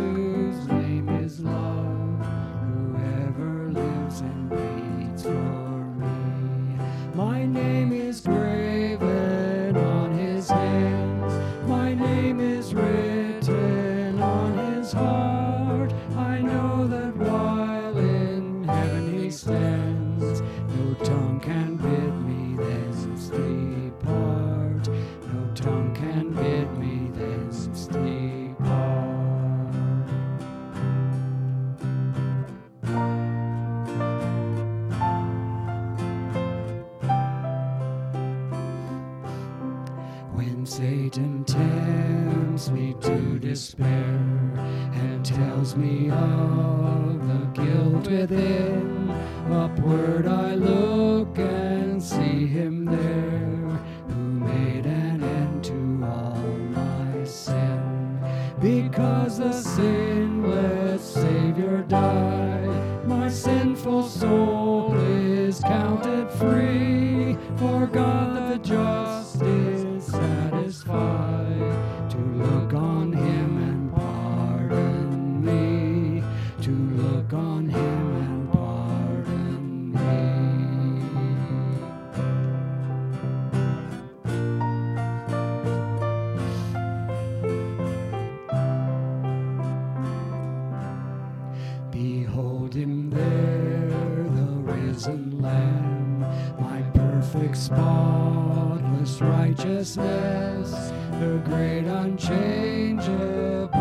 perfect, 97.52 97.58
spotless 97.58 99.22
righteousness, 99.22 100.92
the 101.20 101.42
great 101.46 101.86
unchangeable 101.86 103.81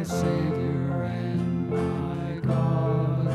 my 0.00 0.06
Savior 0.06 1.02
and 1.02 1.68
my 1.68 2.40
God, 2.48 3.26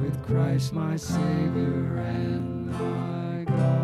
with 0.00 0.24
Christ 0.24 0.72
my 0.72 0.94
Savior 0.94 1.96
and 1.96 2.70
my 2.70 3.42
God. 3.44 3.82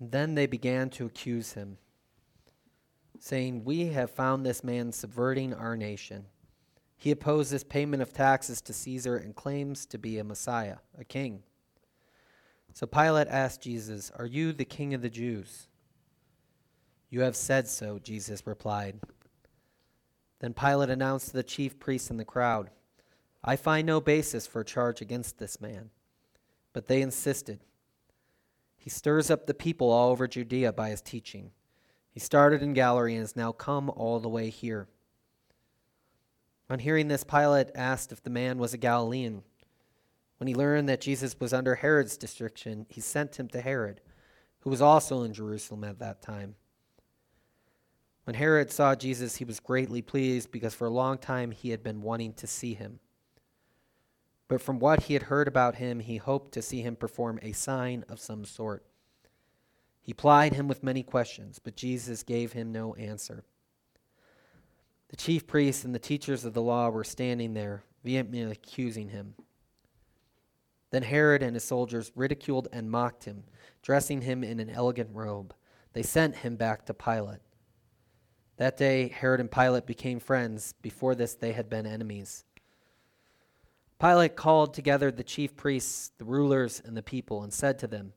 Then 0.00 0.34
they 0.34 0.46
began 0.46 0.88
to 0.90 1.04
accuse 1.04 1.52
him, 1.52 1.76
saying, 3.26 3.64
We 3.64 3.86
have 3.88 4.10
found 4.10 4.46
this 4.46 4.62
man 4.62 4.92
subverting 4.92 5.52
our 5.52 5.76
nation. 5.76 6.26
He 6.96 7.10
opposes 7.10 7.64
payment 7.64 8.00
of 8.00 8.12
taxes 8.12 8.60
to 8.62 8.72
Caesar 8.72 9.16
and 9.16 9.34
claims 9.34 9.84
to 9.86 9.98
be 9.98 10.18
a 10.18 10.24
Messiah, 10.24 10.76
a 10.96 11.04
king. 11.04 11.42
So 12.72 12.86
Pilate 12.86 13.26
asked 13.28 13.62
Jesus, 13.62 14.12
Are 14.16 14.26
you 14.26 14.52
the 14.52 14.64
king 14.64 14.94
of 14.94 15.02
the 15.02 15.10
Jews? 15.10 15.66
You 17.10 17.22
have 17.22 17.34
said 17.34 17.66
so, 17.66 17.98
Jesus 17.98 18.46
replied. 18.46 19.00
Then 20.38 20.54
Pilate 20.54 20.90
announced 20.90 21.28
to 21.28 21.32
the 21.32 21.42
chief 21.42 21.80
priests 21.80 22.10
and 22.10 22.20
the 22.20 22.24
crowd, 22.24 22.70
I 23.42 23.56
find 23.56 23.86
no 23.86 24.00
basis 24.00 24.46
for 24.46 24.60
a 24.60 24.64
charge 24.64 25.00
against 25.00 25.38
this 25.38 25.60
man. 25.60 25.90
But 26.72 26.86
they 26.86 27.02
insisted. 27.02 27.60
He 28.76 28.90
stirs 28.90 29.30
up 29.30 29.46
the 29.46 29.54
people 29.54 29.90
all 29.90 30.10
over 30.10 30.28
Judea 30.28 30.72
by 30.72 30.90
his 30.90 31.00
teaching. 31.00 31.50
He 32.16 32.20
started 32.20 32.62
in 32.62 32.72
Galilee 32.72 33.12
and 33.12 33.20
has 33.20 33.36
now 33.36 33.52
come 33.52 33.90
all 33.90 34.20
the 34.20 34.28
way 34.30 34.48
here. 34.48 34.88
On 36.70 36.78
hearing 36.78 37.08
this, 37.08 37.24
Pilate 37.24 37.68
asked 37.74 38.10
if 38.10 38.22
the 38.22 38.30
man 38.30 38.56
was 38.56 38.72
a 38.72 38.78
Galilean. 38.78 39.42
When 40.38 40.48
he 40.48 40.54
learned 40.54 40.88
that 40.88 41.02
Jesus 41.02 41.38
was 41.38 41.52
under 41.52 41.74
Herod's 41.74 42.16
restriction, 42.22 42.86
he 42.88 43.02
sent 43.02 43.38
him 43.38 43.48
to 43.48 43.60
Herod, 43.60 44.00
who 44.60 44.70
was 44.70 44.80
also 44.80 45.24
in 45.24 45.34
Jerusalem 45.34 45.84
at 45.84 45.98
that 45.98 46.22
time. 46.22 46.54
When 48.24 48.36
Herod 48.36 48.72
saw 48.72 48.94
Jesus, 48.94 49.36
he 49.36 49.44
was 49.44 49.60
greatly 49.60 50.00
pleased 50.00 50.50
because 50.50 50.72
for 50.72 50.86
a 50.86 50.90
long 50.90 51.18
time 51.18 51.50
he 51.50 51.68
had 51.68 51.82
been 51.82 52.00
wanting 52.00 52.32
to 52.32 52.46
see 52.46 52.72
him. 52.72 52.98
But 54.48 54.62
from 54.62 54.78
what 54.78 55.02
he 55.02 55.12
had 55.12 55.24
heard 55.24 55.48
about 55.48 55.74
him, 55.74 56.00
he 56.00 56.16
hoped 56.16 56.52
to 56.52 56.62
see 56.62 56.80
him 56.80 56.96
perform 56.96 57.38
a 57.42 57.52
sign 57.52 58.06
of 58.08 58.20
some 58.20 58.46
sort. 58.46 58.86
He 60.06 60.14
plied 60.14 60.52
him 60.52 60.68
with 60.68 60.84
many 60.84 61.02
questions, 61.02 61.58
but 61.58 61.74
Jesus 61.74 62.22
gave 62.22 62.52
him 62.52 62.70
no 62.70 62.94
answer. 62.94 63.42
The 65.08 65.16
chief 65.16 65.48
priests 65.48 65.84
and 65.84 65.92
the 65.92 65.98
teachers 65.98 66.44
of 66.44 66.54
the 66.54 66.62
law 66.62 66.90
were 66.90 67.02
standing 67.02 67.54
there, 67.54 67.82
vehemently 68.04 68.52
accusing 68.52 69.08
him. 69.08 69.34
Then 70.92 71.02
Herod 71.02 71.42
and 71.42 71.56
his 71.56 71.64
soldiers 71.64 72.12
ridiculed 72.14 72.68
and 72.72 72.88
mocked 72.88 73.24
him, 73.24 73.42
dressing 73.82 74.20
him 74.20 74.44
in 74.44 74.60
an 74.60 74.70
elegant 74.70 75.10
robe. 75.12 75.52
They 75.92 76.04
sent 76.04 76.36
him 76.36 76.54
back 76.54 76.86
to 76.86 76.94
Pilate. 76.94 77.40
That 78.58 78.76
day, 78.76 79.08
Herod 79.08 79.40
and 79.40 79.50
Pilate 79.50 79.86
became 79.86 80.20
friends. 80.20 80.72
Before 80.82 81.16
this, 81.16 81.34
they 81.34 81.50
had 81.50 81.68
been 81.68 81.84
enemies. 81.84 82.44
Pilate 84.00 84.36
called 84.36 84.72
together 84.72 85.10
the 85.10 85.24
chief 85.24 85.56
priests, 85.56 86.12
the 86.16 86.24
rulers, 86.24 86.80
and 86.84 86.96
the 86.96 87.02
people, 87.02 87.42
and 87.42 87.52
said 87.52 87.80
to 87.80 87.88
them, 87.88 88.12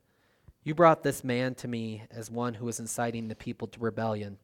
You 0.62 0.74
brought 0.74 1.02
this 1.02 1.24
man 1.24 1.54
to 1.56 1.68
me 1.68 2.02
as 2.10 2.30
one 2.30 2.54
who 2.54 2.68
is 2.68 2.80
inciting 2.80 3.28
the 3.28 3.34
people 3.34 3.66
to 3.68 3.80
rebellion. 3.80 4.38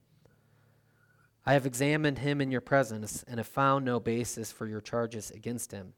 I 1.45 1.53
have 1.53 1.67
examined 1.67 2.19
him 2.19 2.41
in 2.41 2.51
your 2.51 2.63
presence 2.63 3.23
and 3.29 3.39
have 3.39 3.47
found 3.47 3.85
no 3.85 4.01
basis 4.01 4.51
for 4.51 4.67
your 4.67 4.81
charges 4.81 5.31
against 5.31 5.73
him. 5.73 5.93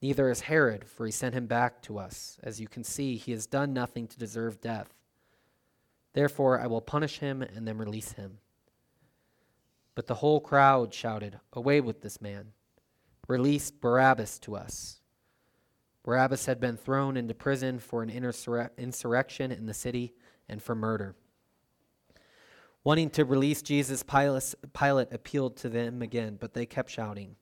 Neither 0.00 0.30
is 0.30 0.42
Herod, 0.42 0.88
for 0.88 1.04
he 1.04 1.12
sent 1.12 1.34
him 1.34 1.46
back 1.46 1.82
to 1.82 1.98
us. 1.98 2.38
As 2.42 2.60
you 2.60 2.68
can 2.68 2.84
see, 2.84 3.16
he 3.16 3.32
has 3.32 3.46
done 3.46 3.74
nothing 3.74 4.06
to 4.08 4.18
deserve 4.18 4.60
death. 4.60 4.94
Therefore, 6.14 6.58
I 6.58 6.68
will 6.68 6.80
punish 6.80 7.18
him 7.18 7.42
and 7.42 7.68
then 7.68 7.76
release 7.76 8.12
him. 8.12 8.38
But 9.94 10.06
the 10.06 10.14
whole 10.14 10.40
crowd 10.40 10.94
shouted, 10.94 11.38
Away 11.52 11.80
with 11.80 12.00
this 12.00 12.22
man! 12.22 12.52
Release 13.28 13.70
Barabbas 13.70 14.38
to 14.40 14.56
us. 14.56 14.99
Barabbas 16.02 16.46
had 16.46 16.60
been 16.60 16.76
thrown 16.76 17.16
into 17.16 17.34
prison 17.34 17.78
for 17.78 18.02
an 18.02 18.10
insurrection 18.10 19.52
in 19.52 19.66
the 19.66 19.74
city 19.74 20.14
and 20.48 20.62
for 20.62 20.74
murder. 20.74 21.14
Wanting 22.82 23.10
to 23.10 23.26
release 23.26 23.60
Jesus, 23.60 24.02
Pilate 24.02 25.12
appealed 25.12 25.56
to 25.58 25.68
them 25.68 26.00
again, 26.00 26.38
but 26.40 26.54
they 26.54 26.64
kept 26.64 26.90
shouting, 26.90 27.36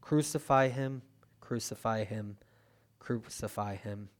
Crucify 0.00 0.68
him, 0.68 1.02
crucify 1.40 2.04
him, 2.04 2.36
crucify 3.00 3.74
him. 3.74 4.10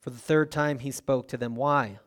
For 0.00 0.10
the 0.10 0.18
third 0.18 0.50
time 0.50 0.80
he 0.80 0.90
spoke 0.90 1.28
to 1.28 1.38
them, 1.38 1.56
Why? 1.56 2.00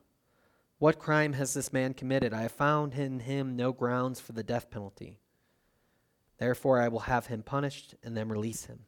What 0.78 1.00
crime 1.00 1.34
has 1.34 1.54
this 1.54 1.74
man 1.74 1.94
committed? 1.94 2.34
I 2.34 2.44
have 2.44 2.52
found 2.52 2.94
in 2.94 3.22
him 3.22 3.56
no 3.56 3.72
grounds 3.72 4.20
for 4.20 4.34
the 4.34 4.44
death 4.44 4.70
penalty. 4.70 5.20
Therefore, 6.38 6.82
I 6.82 6.90
will 6.90 7.00
have 7.00 7.28
him 7.28 7.42
punished 7.44 7.96
and 8.04 8.16
then 8.16 8.28
release 8.28 8.66
him. 8.66 8.82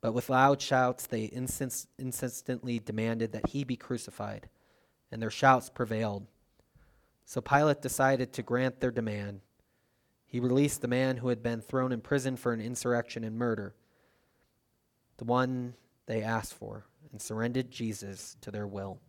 But 0.00 0.12
with 0.12 0.30
loud 0.30 0.62
shouts, 0.62 1.06
they 1.06 1.28
insist- 1.30 1.88
insistently 1.98 2.78
demanded 2.78 3.32
that 3.32 3.48
he 3.48 3.64
be 3.64 3.76
crucified, 3.76 4.48
and 5.10 5.20
their 5.20 5.30
shouts 5.30 5.68
prevailed. 5.68 6.26
So 7.26 7.40
Pilate 7.40 7.82
decided 7.82 8.32
to 8.32 8.42
grant 8.42 8.80
their 8.80 8.90
demand. 8.90 9.42
He 10.26 10.40
released 10.40 10.80
the 10.80 10.88
man 10.88 11.18
who 11.18 11.28
had 11.28 11.42
been 11.42 11.60
thrown 11.60 11.92
in 11.92 12.00
prison 12.00 12.36
for 12.36 12.52
an 12.52 12.60
insurrection 12.60 13.24
and 13.24 13.36
murder, 13.36 13.74
the 15.18 15.24
one 15.24 15.74
they 16.06 16.22
asked 16.22 16.54
for, 16.54 16.86
and 17.12 17.20
surrendered 17.20 17.70
Jesus 17.70 18.36
to 18.40 18.50
their 18.50 18.66
will. 18.66 19.00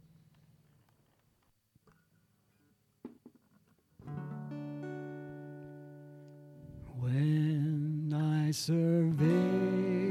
When 6.99 8.13
I 8.13 8.51
survey 8.51 10.10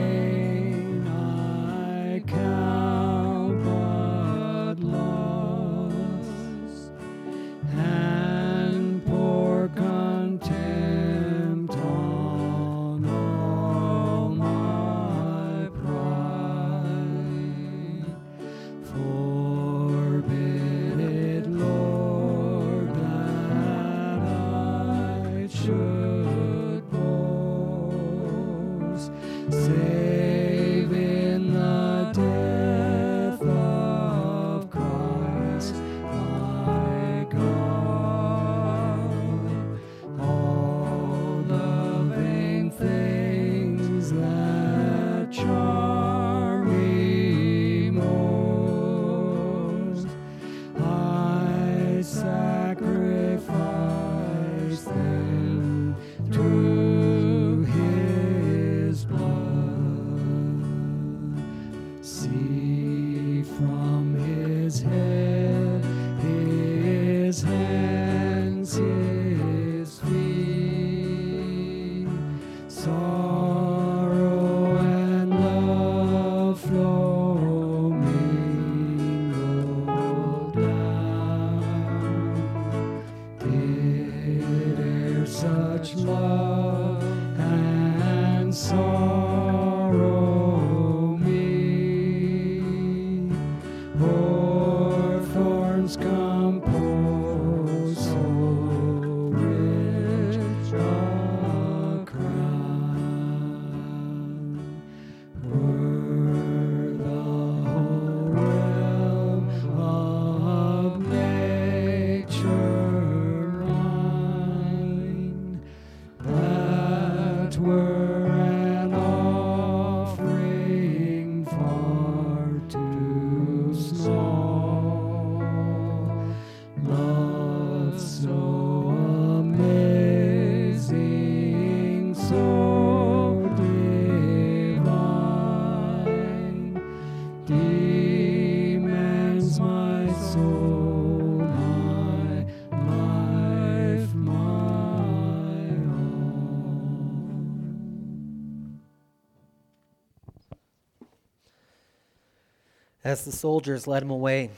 As 153.11 153.25
the 153.25 153.31
soldiers 153.33 153.87
led 153.87 154.03
him 154.03 154.09
away, 154.09 154.51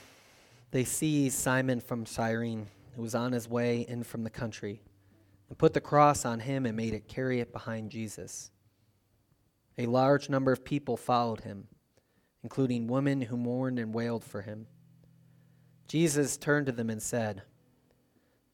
they 0.69 0.83
seized 0.83 1.39
Simon 1.39 1.79
from 1.79 2.05
Cyrene, 2.05 2.67
who 2.95 3.01
was 3.01 3.15
on 3.15 3.31
his 3.31 3.49
way 3.49 3.79
in 3.81 4.03
from 4.03 4.23
the 4.23 4.29
country, 4.29 4.79
and 5.49 5.57
put 5.57 5.73
the 5.73 5.81
cross 5.81 6.23
on 6.23 6.39
him 6.39 6.67
and 6.67 6.77
made 6.77 6.93
it 6.93 7.07
carry 7.07 7.39
it 7.39 7.51
behind 7.51 7.89
Jesus. 7.89 8.51
A 9.79 9.87
large 9.87 10.29
number 10.29 10.51
of 10.51 10.63
people 10.63 10.97
followed 10.97 11.39
him, 11.39 11.67
including 12.43 12.85
women 12.85 13.21
who 13.21 13.37
mourned 13.37 13.79
and 13.79 13.91
wailed 13.91 14.23
for 14.23 14.43
him. 14.43 14.67
Jesus 15.87 16.37
turned 16.37 16.67
to 16.67 16.71
them 16.71 16.91
and 16.91 17.01
said, 17.01 17.41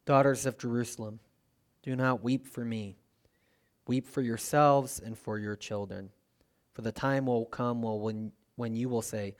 Daughters 0.05 0.45
of 0.45 0.57
Jerusalem, 0.57 1.19
do 1.83 1.93
not 1.97 2.23
weep 2.23 2.47
for 2.47 2.63
me. 2.63 2.95
Weep 3.85 4.07
for 4.07 4.21
yourselves 4.21 5.01
and 5.03 5.17
for 5.17 5.37
your 5.37 5.57
children. 5.57 6.09
For 6.71 6.83
the 6.83 6.93
time 6.93 7.25
will 7.25 7.43
come 7.43 7.81
when, 7.81 8.31
when 8.55 8.77
you 8.77 8.87
will 8.87 9.01
say, 9.01 9.35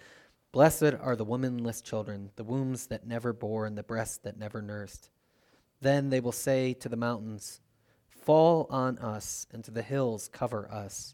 Blessed 0.51 0.95
are 0.99 1.15
the 1.15 1.25
womanless 1.25 1.81
children, 1.81 2.31
the 2.35 2.43
wombs 2.43 2.87
that 2.87 3.05
never 3.05 3.33
bore, 3.33 3.67
and 3.67 3.77
the 3.77 3.83
breasts 3.83 4.17
that 4.23 4.37
never 4.37 4.61
nursed. 4.63 5.11
Then 5.79 6.09
they 6.09 6.19
will 6.19 6.31
say 6.31 6.73
to 6.73 6.89
the 6.89 6.97
mountains, 6.97 7.61
Fall 8.07 8.65
on 8.71 8.97
us, 8.97 9.45
and 9.51 9.63
to 9.63 9.71
the 9.71 9.83
hills, 9.83 10.27
cover 10.27 10.69
us. 10.71 11.13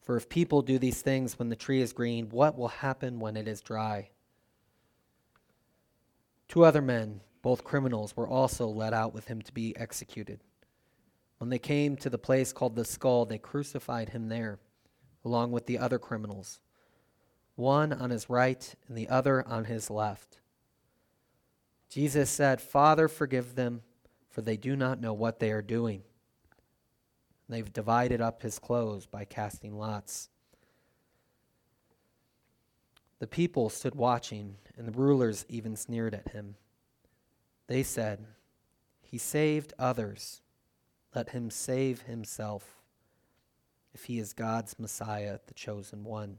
For 0.00 0.16
if 0.16 0.28
people 0.28 0.62
do 0.62 0.78
these 0.78 1.02
things 1.02 1.38
when 1.38 1.50
the 1.50 1.56
tree 1.56 1.82
is 1.82 1.92
green, 1.92 2.30
what 2.30 2.56
will 2.56 2.68
happen 2.68 3.20
when 3.20 3.36
it 3.36 3.46
is 3.46 3.60
dry? 3.60 4.10
Two 6.48 6.64
other 6.64 6.82
men, 6.82 7.20
both 7.42 7.64
criminals, 7.64 8.16
were 8.16 8.28
also 8.28 8.66
led 8.66 8.94
out 8.94 9.12
with 9.12 9.26
him 9.26 9.42
to 9.42 9.52
be 9.52 9.76
executed. 9.76 10.40
When 11.38 11.50
they 11.50 11.58
came 11.58 11.96
to 11.96 12.08
the 12.08 12.18
place 12.18 12.52
called 12.52 12.76
the 12.76 12.84
skull, 12.84 13.26
they 13.26 13.38
crucified 13.38 14.10
him 14.10 14.28
there, 14.28 14.58
along 15.24 15.52
with 15.52 15.66
the 15.66 15.78
other 15.78 15.98
criminals 15.98 16.60
one 17.56 17.92
on 17.92 18.10
his 18.10 18.30
right 18.30 18.74
and 18.86 18.96
the 18.96 19.08
other 19.08 19.46
on 19.46 19.64
his 19.64 19.90
left. 19.90 20.38
Jesus 21.88 22.30
said, 22.30 22.60
Father, 22.60 23.08
forgive 23.08 23.54
them, 23.54 23.82
for 24.28 24.42
they 24.42 24.56
do 24.56 24.76
not 24.76 25.00
know 25.00 25.14
what 25.14 25.40
they 25.40 25.50
are 25.50 25.62
doing. 25.62 26.02
They've 27.48 27.72
divided 27.72 28.20
up 28.20 28.42
his 28.42 28.58
clothes 28.58 29.06
by 29.06 29.24
casting 29.24 29.78
lots. 29.78 30.28
The 33.18 33.26
people 33.26 33.70
stood 33.70 33.94
watching, 33.94 34.56
and 34.76 34.86
the 34.86 34.98
rulers 34.98 35.46
even 35.48 35.76
sneered 35.76 36.14
at 36.14 36.28
him. 36.28 36.56
They 37.66 37.82
said, 37.82 38.26
He 39.00 39.16
saved 39.16 39.72
others. 39.78 40.42
Let 41.14 41.30
him 41.30 41.50
save 41.50 42.02
himself, 42.02 42.82
if 43.94 44.04
he 44.04 44.18
is 44.18 44.34
God's 44.34 44.78
Messiah, 44.78 45.38
the 45.46 45.54
chosen 45.54 46.04
one. 46.04 46.38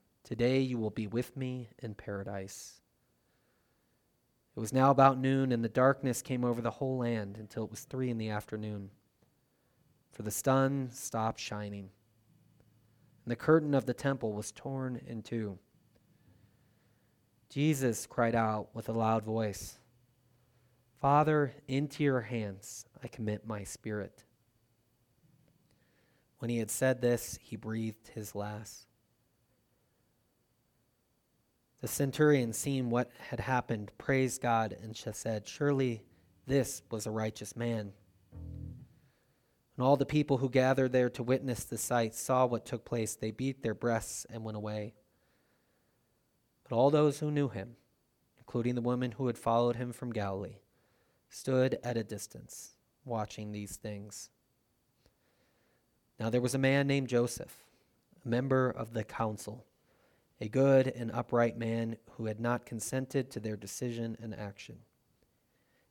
Today 0.23 0.59
you 0.59 0.77
will 0.77 0.91
be 0.91 1.07
with 1.07 1.35
me 1.35 1.69
in 1.79 1.95
paradise. 1.95 2.81
It 4.55 4.59
was 4.59 4.73
now 4.73 4.91
about 4.91 5.17
noon, 5.17 5.51
and 5.51 5.63
the 5.63 5.69
darkness 5.69 6.21
came 6.21 6.43
over 6.43 6.61
the 6.61 6.71
whole 6.71 6.97
land 6.97 7.37
until 7.37 7.63
it 7.63 7.71
was 7.71 7.81
three 7.81 8.09
in 8.09 8.17
the 8.17 8.29
afternoon. 8.29 8.91
For 10.11 10.23
the 10.23 10.31
sun 10.31 10.89
stopped 10.91 11.39
shining, 11.39 11.89
and 13.25 13.31
the 13.31 13.35
curtain 13.35 13.73
of 13.73 13.85
the 13.85 13.93
temple 13.93 14.33
was 14.33 14.51
torn 14.51 15.01
in 15.07 15.21
two. 15.21 15.57
Jesus 17.49 18.05
cried 18.05 18.35
out 18.35 18.69
with 18.73 18.89
a 18.89 18.93
loud 18.93 19.23
voice 19.23 19.77
Father, 20.99 21.53
into 21.67 22.03
your 22.03 22.21
hands 22.21 22.85
I 23.03 23.07
commit 23.07 23.47
my 23.47 23.63
spirit. 23.63 24.23
When 26.37 26.49
he 26.51 26.59
had 26.59 26.69
said 26.69 27.01
this, 27.01 27.39
he 27.41 27.55
breathed 27.55 28.09
his 28.09 28.35
last. 28.35 28.90
The 31.81 31.87
centurion, 31.87 32.53
seeing 32.53 32.91
what 32.91 33.09
had 33.29 33.39
happened, 33.39 33.91
praised 33.97 34.41
God 34.41 34.77
and 34.81 34.95
said, 34.95 35.47
Surely 35.47 36.03
this 36.45 36.83
was 36.91 37.07
a 37.07 37.11
righteous 37.11 37.55
man. 37.55 37.91
And 39.75 39.85
all 39.85 39.97
the 39.97 40.05
people 40.05 40.37
who 40.37 40.49
gathered 40.49 40.91
there 40.91 41.09
to 41.09 41.23
witness 41.23 41.63
the 41.63 41.79
sight 41.79 42.13
saw 42.13 42.45
what 42.45 42.67
took 42.67 42.85
place. 42.85 43.15
They 43.15 43.31
beat 43.31 43.63
their 43.63 43.73
breasts 43.73 44.27
and 44.29 44.43
went 44.43 44.57
away. 44.57 44.93
But 46.63 46.75
all 46.75 46.91
those 46.91 47.17
who 47.19 47.31
knew 47.31 47.49
him, 47.49 47.77
including 48.37 48.75
the 48.75 48.81
woman 48.81 49.13
who 49.13 49.25
had 49.25 49.37
followed 49.37 49.77
him 49.77 49.91
from 49.91 50.13
Galilee, 50.13 50.59
stood 51.29 51.79
at 51.83 51.97
a 51.97 52.03
distance, 52.03 52.75
watching 53.05 53.51
these 53.51 53.77
things. 53.77 54.29
Now 56.19 56.29
there 56.29 56.41
was 56.41 56.53
a 56.53 56.59
man 56.59 56.85
named 56.85 57.07
Joseph, 57.07 57.63
a 58.23 58.27
member 58.29 58.69
of 58.69 58.93
the 58.93 59.03
council 59.03 59.65
a 60.41 60.49
good 60.49 60.87
and 60.87 61.11
upright 61.11 61.55
man 61.55 61.95
who 62.13 62.25
had 62.25 62.39
not 62.39 62.65
consented 62.65 63.29
to 63.29 63.39
their 63.39 63.55
decision 63.55 64.17
and 64.19 64.33
action. 64.33 64.79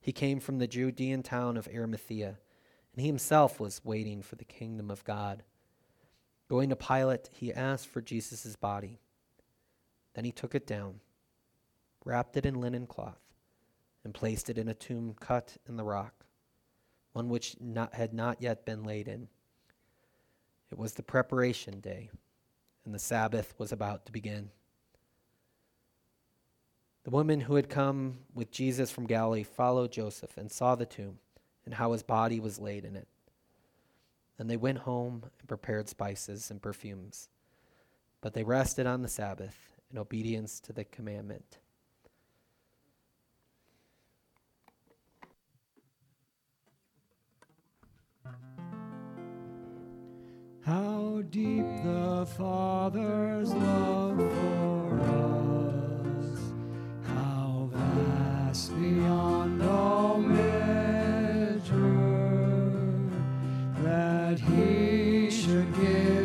He 0.00 0.10
came 0.10 0.40
from 0.40 0.58
the 0.58 0.66
Judean 0.66 1.22
town 1.22 1.56
of 1.56 1.68
Arimathea, 1.68 2.36
and 2.92 3.00
he 3.00 3.06
himself 3.06 3.60
was 3.60 3.84
waiting 3.84 4.22
for 4.22 4.34
the 4.34 4.44
kingdom 4.44 4.90
of 4.90 5.04
God. 5.04 5.44
Going 6.48 6.68
to 6.70 6.76
Pilate, 6.76 7.30
he 7.32 7.54
asked 7.54 7.86
for 7.86 8.00
Jesus' 8.00 8.56
body. 8.56 8.98
Then 10.14 10.24
he 10.24 10.32
took 10.32 10.56
it 10.56 10.66
down, 10.66 10.98
wrapped 12.04 12.36
it 12.36 12.44
in 12.44 12.60
linen 12.60 12.88
cloth, 12.88 13.20
and 14.02 14.12
placed 14.12 14.50
it 14.50 14.58
in 14.58 14.66
a 14.66 14.74
tomb 14.74 15.14
cut 15.20 15.58
in 15.68 15.76
the 15.76 15.84
rock, 15.84 16.24
one 17.12 17.28
which 17.28 17.54
not, 17.60 17.94
had 17.94 18.12
not 18.12 18.42
yet 18.42 18.66
been 18.66 18.82
laid 18.82 19.06
in. 19.06 19.28
It 20.72 20.78
was 20.78 20.94
the 20.94 21.04
preparation 21.04 21.78
day 21.78 22.10
and 22.90 22.94
the 22.96 22.98
Sabbath 22.98 23.54
was 23.56 23.70
about 23.70 24.04
to 24.06 24.10
begin. 24.10 24.50
The 27.04 27.10
woman 27.10 27.42
who 27.42 27.54
had 27.54 27.68
come 27.68 28.18
with 28.34 28.50
Jesus 28.50 28.90
from 28.90 29.06
Galilee 29.06 29.44
followed 29.44 29.92
Joseph 29.92 30.36
and 30.36 30.50
saw 30.50 30.74
the 30.74 30.86
tomb 30.86 31.20
and 31.64 31.72
how 31.72 31.92
his 31.92 32.02
body 32.02 32.40
was 32.40 32.58
laid 32.58 32.84
in 32.84 32.96
it. 32.96 33.06
Then 34.38 34.48
they 34.48 34.56
went 34.56 34.78
home 34.78 35.22
and 35.38 35.48
prepared 35.48 35.88
spices 35.88 36.50
and 36.50 36.60
perfumes. 36.60 37.28
But 38.22 38.34
they 38.34 38.42
rested 38.42 38.88
on 38.88 39.02
the 39.02 39.08
Sabbath 39.08 39.56
in 39.92 39.96
obedience 39.96 40.58
to 40.58 40.72
the 40.72 40.82
commandment. 40.82 41.58
How 50.62 51.22
deep 51.30 51.64
the 51.82 52.26
Father's 52.36 53.50
love 53.54 54.18
for 54.18 55.00
us, 55.00 56.38
how 57.06 57.70
vast 57.72 58.78
beyond 58.78 59.62
all 59.62 60.18
measure, 60.18 61.70
that 63.82 64.38
He 64.38 65.30
should 65.30 65.74
give 65.76 66.19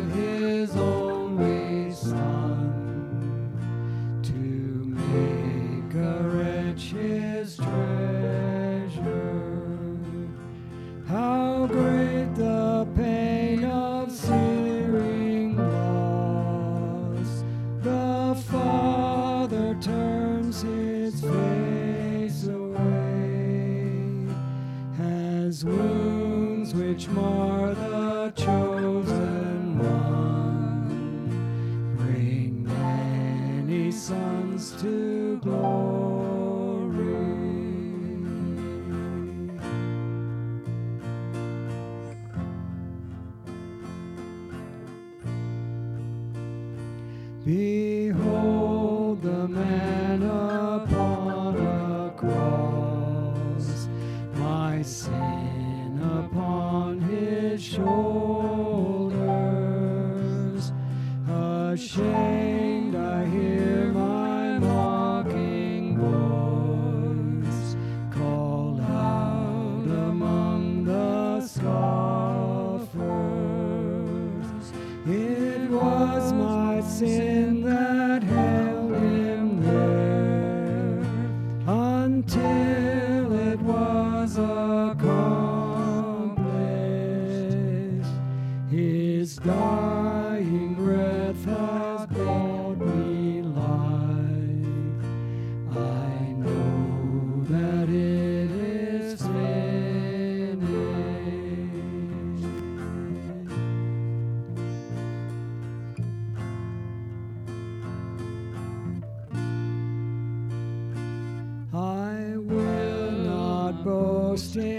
in 114.36 114.75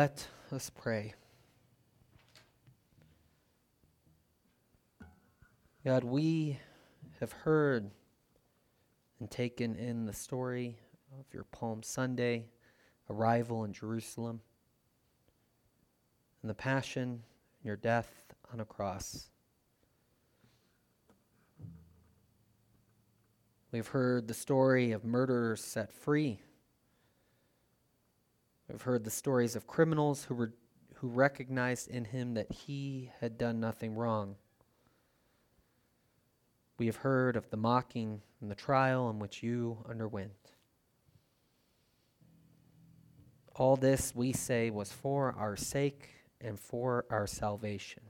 Let 0.00 0.26
us 0.50 0.70
pray. 0.70 1.12
God, 5.84 6.04
we 6.04 6.58
have 7.20 7.32
heard 7.32 7.90
and 9.18 9.30
taken 9.30 9.76
in 9.76 10.06
the 10.06 10.14
story 10.14 10.78
of 11.18 11.26
your 11.34 11.44
Palm 11.44 11.82
Sunday 11.82 12.46
arrival 13.10 13.64
in 13.64 13.74
Jerusalem 13.74 14.40
and 16.40 16.48
the 16.48 16.54
passion 16.54 17.02
and 17.10 17.66
your 17.66 17.76
death 17.76 18.10
on 18.54 18.60
a 18.60 18.64
cross. 18.64 19.28
We've 23.70 23.86
heard 23.86 24.28
the 24.28 24.32
story 24.32 24.92
of 24.92 25.04
murderers 25.04 25.62
set 25.62 25.92
free. 25.92 26.40
We've 28.70 28.82
heard 28.82 29.04
the 29.04 29.10
stories 29.10 29.56
of 29.56 29.66
criminals 29.66 30.24
who 30.24 30.34
were 30.34 30.52
who 30.96 31.08
recognized 31.08 31.88
in 31.88 32.04
him 32.04 32.34
that 32.34 32.52
he 32.52 33.10
had 33.20 33.38
done 33.38 33.58
nothing 33.58 33.94
wrong. 33.94 34.36
We 36.78 36.86
have 36.86 36.96
heard 36.96 37.36
of 37.36 37.48
the 37.50 37.56
mocking 37.56 38.20
and 38.40 38.50
the 38.50 38.54
trial 38.54 39.08
in 39.08 39.18
which 39.18 39.42
you 39.42 39.78
underwent. 39.88 40.52
All 43.56 43.76
this, 43.76 44.14
we 44.14 44.32
say, 44.32 44.70
was 44.70 44.92
for 44.92 45.34
our 45.38 45.56
sake 45.56 46.10
and 46.40 46.60
for 46.60 47.06
our 47.10 47.26
salvation. 47.26 48.02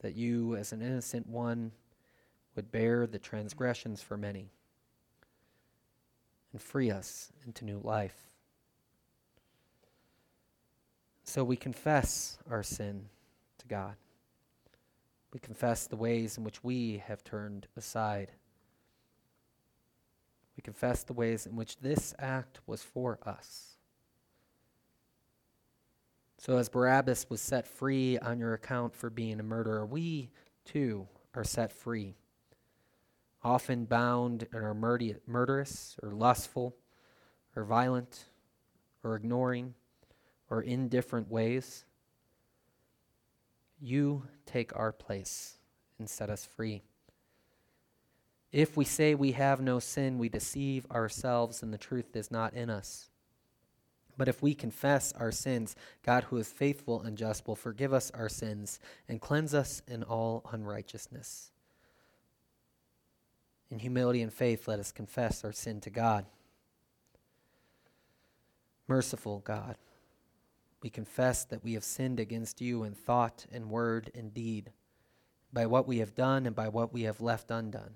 That 0.00 0.14
you, 0.14 0.56
as 0.56 0.72
an 0.72 0.80
innocent 0.80 1.28
one, 1.28 1.72
would 2.56 2.72
bear 2.72 3.06
the 3.06 3.18
transgressions 3.18 4.02
for 4.02 4.16
many 4.16 4.50
and 6.52 6.60
free 6.60 6.90
us 6.90 7.32
into 7.46 7.64
new 7.64 7.80
life. 7.82 8.16
So 11.24 11.44
we 11.44 11.56
confess 11.56 12.38
our 12.50 12.62
sin 12.62 13.06
to 13.58 13.66
God. 13.66 13.94
We 15.32 15.40
confess 15.40 15.86
the 15.86 15.96
ways 15.96 16.36
in 16.36 16.44
which 16.44 16.62
we 16.62 17.02
have 17.06 17.24
turned 17.24 17.66
aside. 17.76 18.32
We 20.56 20.62
confess 20.62 21.02
the 21.04 21.14
ways 21.14 21.46
in 21.46 21.56
which 21.56 21.78
this 21.78 22.14
act 22.18 22.60
was 22.66 22.82
for 22.82 23.18
us. 23.24 23.68
So, 26.38 26.58
as 26.58 26.68
Barabbas 26.68 27.30
was 27.30 27.40
set 27.40 27.68
free 27.68 28.18
on 28.18 28.40
your 28.40 28.52
account 28.52 28.96
for 28.96 29.10
being 29.10 29.38
a 29.38 29.44
murderer, 29.44 29.86
we 29.86 30.28
too 30.64 31.06
are 31.34 31.44
set 31.44 31.70
free. 31.70 32.16
Often 33.44 33.86
bound 33.86 34.46
our 34.54 34.74
murdi- 34.74 35.18
murderous 35.26 35.96
or 36.02 36.12
lustful 36.12 36.76
or 37.56 37.64
violent 37.64 38.26
or 39.02 39.16
ignoring 39.16 39.74
or 40.48 40.62
indifferent 40.62 41.30
ways. 41.30 41.84
You 43.80 44.24
take 44.46 44.76
our 44.76 44.92
place 44.92 45.58
and 45.98 46.08
set 46.08 46.30
us 46.30 46.44
free. 46.44 46.82
If 48.52 48.76
we 48.76 48.84
say 48.84 49.14
we 49.14 49.32
have 49.32 49.60
no 49.60 49.78
sin, 49.78 50.18
we 50.18 50.28
deceive 50.28 50.86
ourselves 50.90 51.62
and 51.62 51.72
the 51.72 51.78
truth 51.78 52.14
is 52.14 52.30
not 52.30 52.54
in 52.54 52.68
us. 52.70 53.08
But 54.18 54.28
if 54.28 54.42
we 54.42 54.54
confess 54.54 55.12
our 55.12 55.32
sins, 55.32 55.74
God, 56.04 56.24
who 56.24 56.36
is 56.36 56.52
faithful 56.52 57.00
and 57.00 57.16
just, 57.16 57.48
will 57.48 57.56
forgive 57.56 57.94
us 57.94 58.10
our 58.12 58.28
sins 58.28 58.78
and 59.08 59.20
cleanse 59.20 59.54
us 59.54 59.82
in 59.88 60.02
all 60.02 60.44
unrighteousness. 60.52 61.50
In 63.72 63.78
humility 63.78 64.20
and 64.20 64.30
faith, 64.30 64.68
let 64.68 64.78
us 64.78 64.92
confess 64.92 65.42
our 65.44 65.52
sin 65.52 65.80
to 65.80 65.88
God. 65.88 66.26
Merciful 68.86 69.38
God, 69.38 69.76
we 70.82 70.90
confess 70.90 71.46
that 71.46 71.64
we 71.64 71.72
have 71.72 71.82
sinned 71.82 72.20
against 72.20 72.60
you 72.60 72.84
in 72.84 72.92
thought 72.92 73.46
and 73.50 73.70
word 73.70 74.10
and 74.14 74.34
deed, 74.34 74.72
by 75.54 75.64
what 75.64 75.88
we 75.88 76.00
have 76.00 76.14
done 76.14 76.44
and 76.44 76.54
by 76.54 76.68
what 76.68 76.92
we 76.92 77.04
have 77.04 77.22
left 77.22 77.50
undone. 77.50 77.94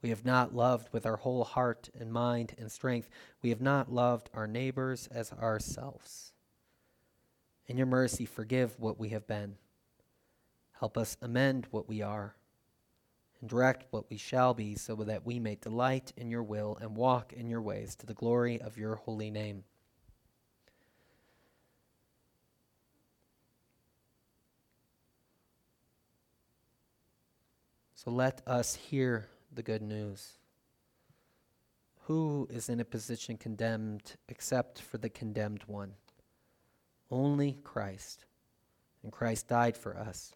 We 0.00 0.10
have 0.10 0.24
not 0.24 0.54
loved 0.54 0.92
with 0.92 1.04
our 1.06 1.16
whole 1.16 1.42
heart 1.42 1.90
and 1.98 2.12
mind 2.12 2.54
and 2.56 2.70
strength. 2.70 3.10
We 3.42 3.50
have 3.50 3.60
not 3.60 3.92
loved 3.92 4.30
our 4.32 4.46
neighbors 4.46 5.08
as 5.10 5.32
ourselves. 5.32 6.32
In 7.66 7.76
your 7.76 7.86
mercy, 7.88 8.26
forgive 8.26 8.78
what 8.78 8.96
we 8.96 9.08
have 9.08 9.26
been. 9.26 9.56
Help 10.78 10.96
us 10.96 11.16
amend 11.20 11.66
what 11.72 11.88
we 11.88 12.00
are 12.00 12.36
and 13.40 13.48
direct 13.48 13.86
what 13.90 14.10
we 14.10 14.16
shall 14.16 14.54
be 14.54 14.74
so 14.74 14.94
that 14.96 15.24
we 15.24 15.38
may 15.38 15.54
delight 15.54 16.12
in 16.16 16.30
your 16.30 16.42
will 16.42 16.76
and 16.80 16.96
walk 16.96 17.32
in 17.32 17.48
your 17.48 17.62
ways 17.62 17.94
to 17.96 18.06
the 18.06 18.14
glory 18.14 18.60
of 18.60 18.76
your 18.76 18.96
holy 18.96 19.30
name. 19.30 19.64
So 27.94 28.10
let 28.10 28.42
us 28.46 28.74
hear 28.74 29.28
the 29.52 29.62
good 29.62 29.82
news. 29.82 30.38
Who 32.04 32.48
is 32.50 32.68
in 32.68 32.80
a 32.80 32.84
position 32.84 33.36
condemned 33.36 34.14
except 34.28 34.80
for 34.80 34.98
the 34.98 35.10
condemned 35.10 35.64
one? 35.66 35.92
Only 37.10 37.58
Christ. 37.64 38.24
And 39.02 39.12
Christ 39.12 39.48
died 39.48 39.76
for 39.76 39.96
us. 39.96 40.32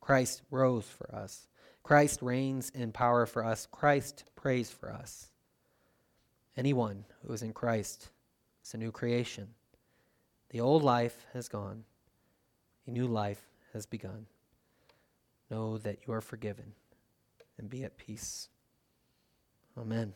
Christ 0.00 0.42
rose 0.50 0.86
for 0.86 1.14
us. 1.14 1.48
Christ 1.82 2.22
reigns 2.22 2.70
in 2.70 2.92
power 2.92 3.26
for 3.26 3.44
us. 3.44 3.66
Christ 3.70 4.24
prays 4.36 4.70
for 4.70 4.92
us. 4.92 5.30
Anyone 6.56 7.04
who 7.26 7.32
is 7.32 7.42
in 7.42 7.52
Christ 7.52 8.10
is 8.64 8.74
a 8.74 8.78
new 8.78 8.92
creation. 8.92 9.48
The 10.50 10.60
old 10.60 10.82
life 10.82 11.26
has 11.32 11.48
gone, 11.48 11.84
a 12.86 12.90
new 12.90 13.06
life 13.06 13.42
has 13.72 13.86
begun. 13.86 14.26
Know 15.50 15.78
that 15.78 16.00
you 16.06 16.12
are 16.12 16.20
forgiven 16.20 16.72
and 17.58 17.70
be 17.70 17.84
at 17.84 17.96
peace. 17.96 18.48
Amen. 19.78 20.12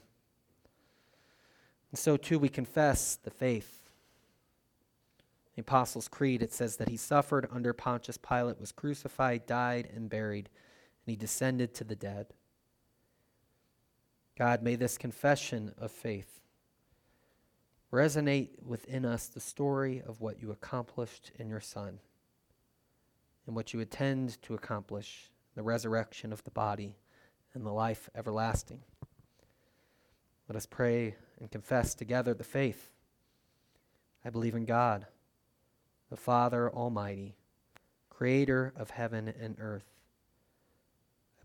And 1.91 1.99
so, 1.99 2.17
too, 2.17 2.39
we 2.39 2.49
confess 2.49 3.17
the 3.17 3.31
faith. 3.31 3.89
The 5.55 5.63
Apostles' 5.63 6.09
Creed, 6.09 6.43
it 6.43 6.53
says 6.53 6.77
that 6.77 6.91
he 6.91 6.99
suffered 6.99 7.49
under 7.51 7.73
Pontius 7.73 8.19
Pilate, 8.19 8.61
was 8.61 8.73
crucified, 8.73 9.47
died, 9.47 9.89
and 9.95 10.11
buried, 10.11 10.51
and 11.07 11.13
he 11.13 11.17
descended 11.17 11.73
to 11.75 11.85
the 11.85 11.95
dead. 11.95 12.27
God, 14.37 14.63
may 14.63 14.75
this 14.75 14.99
confession 14.99 15.73
of 15.79 15.91
faith 15.91 16.41
resonate 17.93 18.63
within 18.63 19.05
us 19.05 19.29
the 19.29 19.41
story 19.41 20.03
of 20.07 20.21
what 20.21 20.43
you 20.43 20.51
accomplished 20.51 21.31
in 21.39 21.49
your 21.49 21.61
Son 21.61 22.01
and 23.47 23.55
what 23.55 23.73
you 23.73 23.81
intend 23.81 24.43
to 24.43 24.55
accomplish 24.55 25.31
the 25.55 25.63
resurrection 25.63 26.33
of 26.33 26.45
the 26.45 26.51
body 26.51 26.97
and 27.55 27.65
the 27.65 27.73
life 27.73 28.11
everlasting. 28.15 28.81
Let 30.49 30.57
us 30.57 30.67
pray 30.67 31.15
and 31.41 31.51
confess 31.51 31.95
together 31.95 32.35
the 32.35 32.45
faith. 32.45 32.91
I 34.25 34.31
believe 34.31 34.55
in 34.55 34.65
God, 34.65 35.07
the 36.11 36.17
Father 36.17 36.71
Almighty, 36.71 37.37
creator 38.11 38.73
of 38.77 38.91
heaven 38.91 39.33
and 39.41 39.57
earth. 39.59 39.96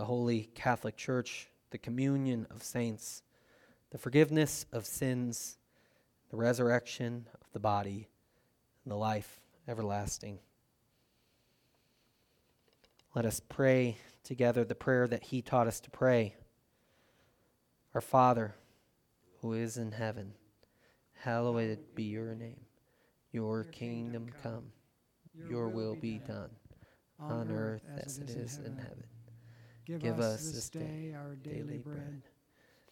the 0.00 0.06
Holy 0.06 0.48
Catholic 0.54 0.96
Church, 0.96 1.50
the 1.72 1.76
communion 1.76 2.46
of 2.50 2.62
saints, 2.62 3.22
the 3.90 3.98
forgiveness 3.98 4.64
of 4.72 4.86
sins, 4.86 5.58
the 6.30 6.38
resurrection 6.38 7.26
of 7.34 7.52
the 7.52 7.60
body, 7.60 8.08
and 8.82 8.92
the 8.92 8.96
life 8.96 9.42
everlasting. 9.68 10.38
Let 13.14 13.26
us 13.26 13.42
pray 13.46 13.98
together 14.24 14.64
the 14.64 14.74
prayer 14.74 15.06
that 15.06 15.24
He 15.24 15.42
taught 15.42 15.66
us 15.66 15.80
to 15.80 15.90
pray. 15.90 16.34
Our 17.94 18.00
Father, 18.00 18.54
who 19.42 19.52
is 19.52 19.76
in 19.76 19.92
heaven, 19.92 20.32
hallowed 21.12 21.78
be 21.94 22.04
your 22.04 22.34
name. 22.34 22.60
Your 23.32 23.64
kingdom 23.64 24.30
come, 24.42 24.72
your 25.50 25.68
will 25.68 25.94
be 25.94 26.22
done, 26.26 26.48
on 27.18 27.50
earth 27.50 27.84
as 28.02 28.16
it 28.16 28.30
is 28.30 28.60
in 28.64 28.78
heaven. 28.78 29.09
Give 29.98 30.20
us 30.20 30.50
this 30.52 30.68
day 30.68 31.14
our 31.16 31.34
daily 31.36 31.78
bread, 31.78 32.22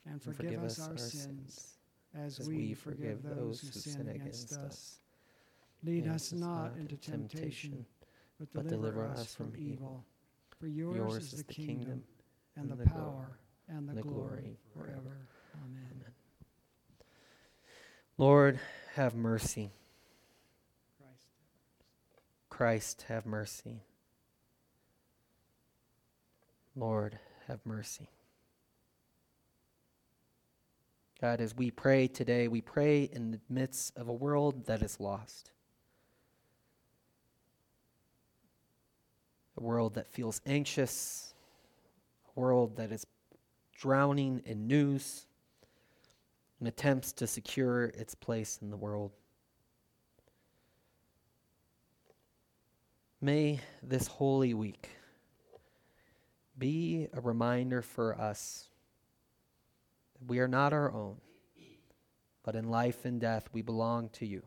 and 0.07 0.21
forgive 0.21 0.63
us 0.63 0.81
our 0.81 0.97
sins, 0.97 1.77
as 2.15 2.41
we 2.49 2.75
forgive 2.75 3.23
those 3.23 3.61
who 3.61 3.71
sin 3.71 4.09
against 4.09 4.53
us. 4.55 4.99
Lead 5.85 6.09
us 6.09 6.33
not 6.33 6.73
into 6.79 6.97
temptation, 6.97 7.87
but 8.55 8.67
deliver 8.67 9.07
us 9.07 9.35
from 9.35 9.53
evil. 9.57 10.05
For 10.59 10.67
yours 10.67 11.33
is 11.33 11.45
the 11.45 11.53
kingdom, 11.53 12.03
and 12.57 12.71
the 12.71 12.85
power, 12.85 13.39
and 13.69 13.89
the 13.89 14.03
glory 14.03 14.57
forever. 14.75 15.29
Amen. 15.63 16.05
Lord, 18.17 18.59
have 18.95 19.15
mercy. 19.15 19.71
Christ, 22.51 23.05
have 23.09 23.25
mercy. 23.25 23.83
Lord, 26.79 27.19
have 27.49 27.59
mercy. 27.65 28.09
God, 31.21 31.41
as 31.41 31.57
we 31.57 31.73
pray 31.73 32.07
today, 32.07 32.47
we 32.47 32.61
pray 32.61 33.03
in 33.03 33.33
the 33.33 33.41
midst 33.49 33.97
of 33.97 34.09
a 34.09 34.13
world 34.13 34.67
that 34.67 34.83
is 34.83 35.01
lost. 35.01 35.51
A 39.57 39.61
world 39.61 39.95
that 39.95 40.07
feels 40.07 40.41
anxious, 40.47 41.35
a 42.37 42.41
world 42.41 42.77
that 42.77 42.93
is 42.93 43.05
drowning 43.77 44.41
in 44.45 44.69
news 44.69 45.27
and 46.61 46.69
attempts 46.69 47.13
to 47.15 47.27
secure 47.27 47.87
its 47.87 48.15
place 48.15 48.61
in 48.63 48.71
the 48.71 48.77
world. 48.77 49.11
May 53.21 53.59
this 53.83 54.07
holy 54.07 54.55
week 54.55 54.91
be 56.59 57.09
a 57.13 57.21
reminder 57.21 57.83
for 57.83 58.19
us 58.19 58.69
that 60.15 60.29
we 60.29 60.41
are 60.41 60.49
not 60.49 60.73
our 60.73 60.93
own, 60.93 61.17
but 62.43 62.55
in 62.55 62.69
life 62.69 63.05
and 63.05 63.21
death 63.21 63.49
we 63.53 63.63
belong 63.63 64.09
to 64.11 64.27
you. 64.27 64.43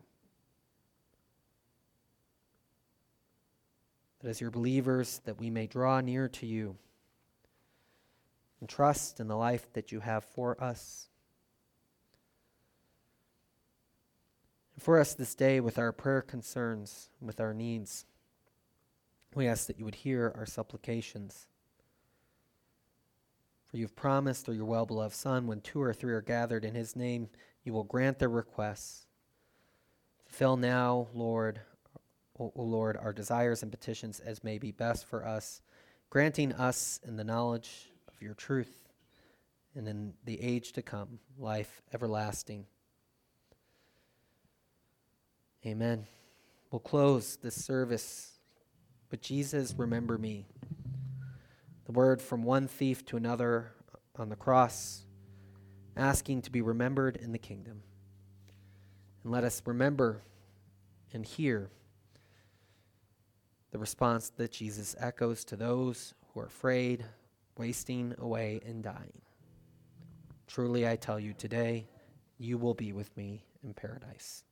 That 4.20 4.28
as 4.28 4.40
your 4.40 4.50
believers, 4.50 5.20
that 5.24 5.40
we 5.40 5.50
may 5.50 5.66
draw 5.66 6.00
near 6.00 6.28
to 6.28 6.46
you 6.46 6.76
and 8.60 8.68
trust 8.68 9.18
in 9.18 9.26
the 9.26 9.36
life 9.36 9.72
that 9.72 9.90
you 9.90 10.00
have 10.00 10.22
for 10.22 10.62
us. 10.62 11.08
And 14.74 14.82
for 14.82 15.00
us 15.00 15.14
this 15.14 15.34
day, 15.34 15.58
with 15.58 15.78
our 15.78 15.90
prayer 15.90 16.22
concerns, 16.22 17.10
with 17.20 17.40
our 17.40 17.52
needs, 17.52 18.06
we 19.34 19.48
ask 19.48 19.66
that 19.66 19.78
you 19.78 19.84
would 19.84 19.96
hear 19.96 20.32
our 20.36 20.46
supplications. 20.46 21.46
For 23.72 23.78
you've 23.78 23.96
promised 23.96 24.44
through 24.44 24.56
your 24.56 24.66
well 24.66 24.84
beloved 24.84 25.14
Son, 25.14 25.46
when 25.46 25.62
two 25.62 25.80
or 25.80 25.94
three 25.94 26.12
are 26.12 26.20
gathered 26.20 26.62
in 26.62 26.74
his 26.74 26.94
name, 26.94 27.30
you 27.64 27.72
will 27.72 27.84
grant 27.84 28.18
their 28.18 28.28
requests. 28.28 29.06
Fulfill 30.26 30.58
now, 30.58 31.08
Lord, 31.14 31.58
o 32.38 32.52
Lord, 32.54 32.98
our 32.98 33.14
desires 33.14 33.62
and 33.62 33.72
petitions 33.72 34.20
as 34.20 34.44
may 34.44 34.58
be 34.58 34.72
best 34.72 35.06
for 35.06 35.26
us, 35.26 35.62
granting 36.10 36.52
us 36.52 37.00
in 37.02 37.16
the 37.16 37.24
knowledge 37.24 37.90
of 38.08 38.20
your 38.20 38.34
truth, 38.34 38.90
and 39.74 39.88
in 39.88 40.12
the 40.26 40.38
age 40.42 40.72
to 40.72 40.82
come, 40.82 41.18
life 41.38 41.80
everlasting. 41.94 42.66
Amen. 45.64 46.06
We'll 46.70 46.80
close 46.80 47.36
this 47.36 47.64
service, 47.64 48.32
but 49.08 49.22
Jesus, 49.22 49.74
remember 49.78 50.18
me. 50.18 50.46
The 51.92 51.98
word 51.98 52.22
from 52.22 52.42
one 52.42 52.68
thief 52.68 53.04
to 53.06 53.18
another 53.18 53.72
on 54.16 54.30
the 54.30 54.34
cross, 54.34 55.04
asking 55.94 56.40
to 56.40 56.50
be 56.50 56.62
remembered 56.62 57.16
in 57.16 57.32
the 57.32 57.38
kingdom. 57.38 57.82
And 59.22 59.30
let 59.30 59.44
us 59.44 59.60
remember 59.66 60.22
and 61.12 61.26
hear 61.26 61.68
the 63.72 63.78
response 63.78 64.30
that 64.38 64.52
Jesus 64.52 64.96
echoes 64.98 65.44
to 65.44 65.54
those 65.54 66.14
who 66.28 66.40
are 66.40 66.46
afraid 66.46 67.04
wasting 67.58 68.14
away 68.16 68.62
and 68.64 68.82
dying. 68.82 69.20
Truly 70.46 70.88
I 70.88 70.96
tell 70.96 71.20
you, 71.20 71.34
today 71.34 71.88
you 72.38 72.56
will 72.56 72.72
be 72.72 72.94
with 72.94 73.14
me 73.18 73.44
in 73.62 73.74
paradise. 73.74 74.44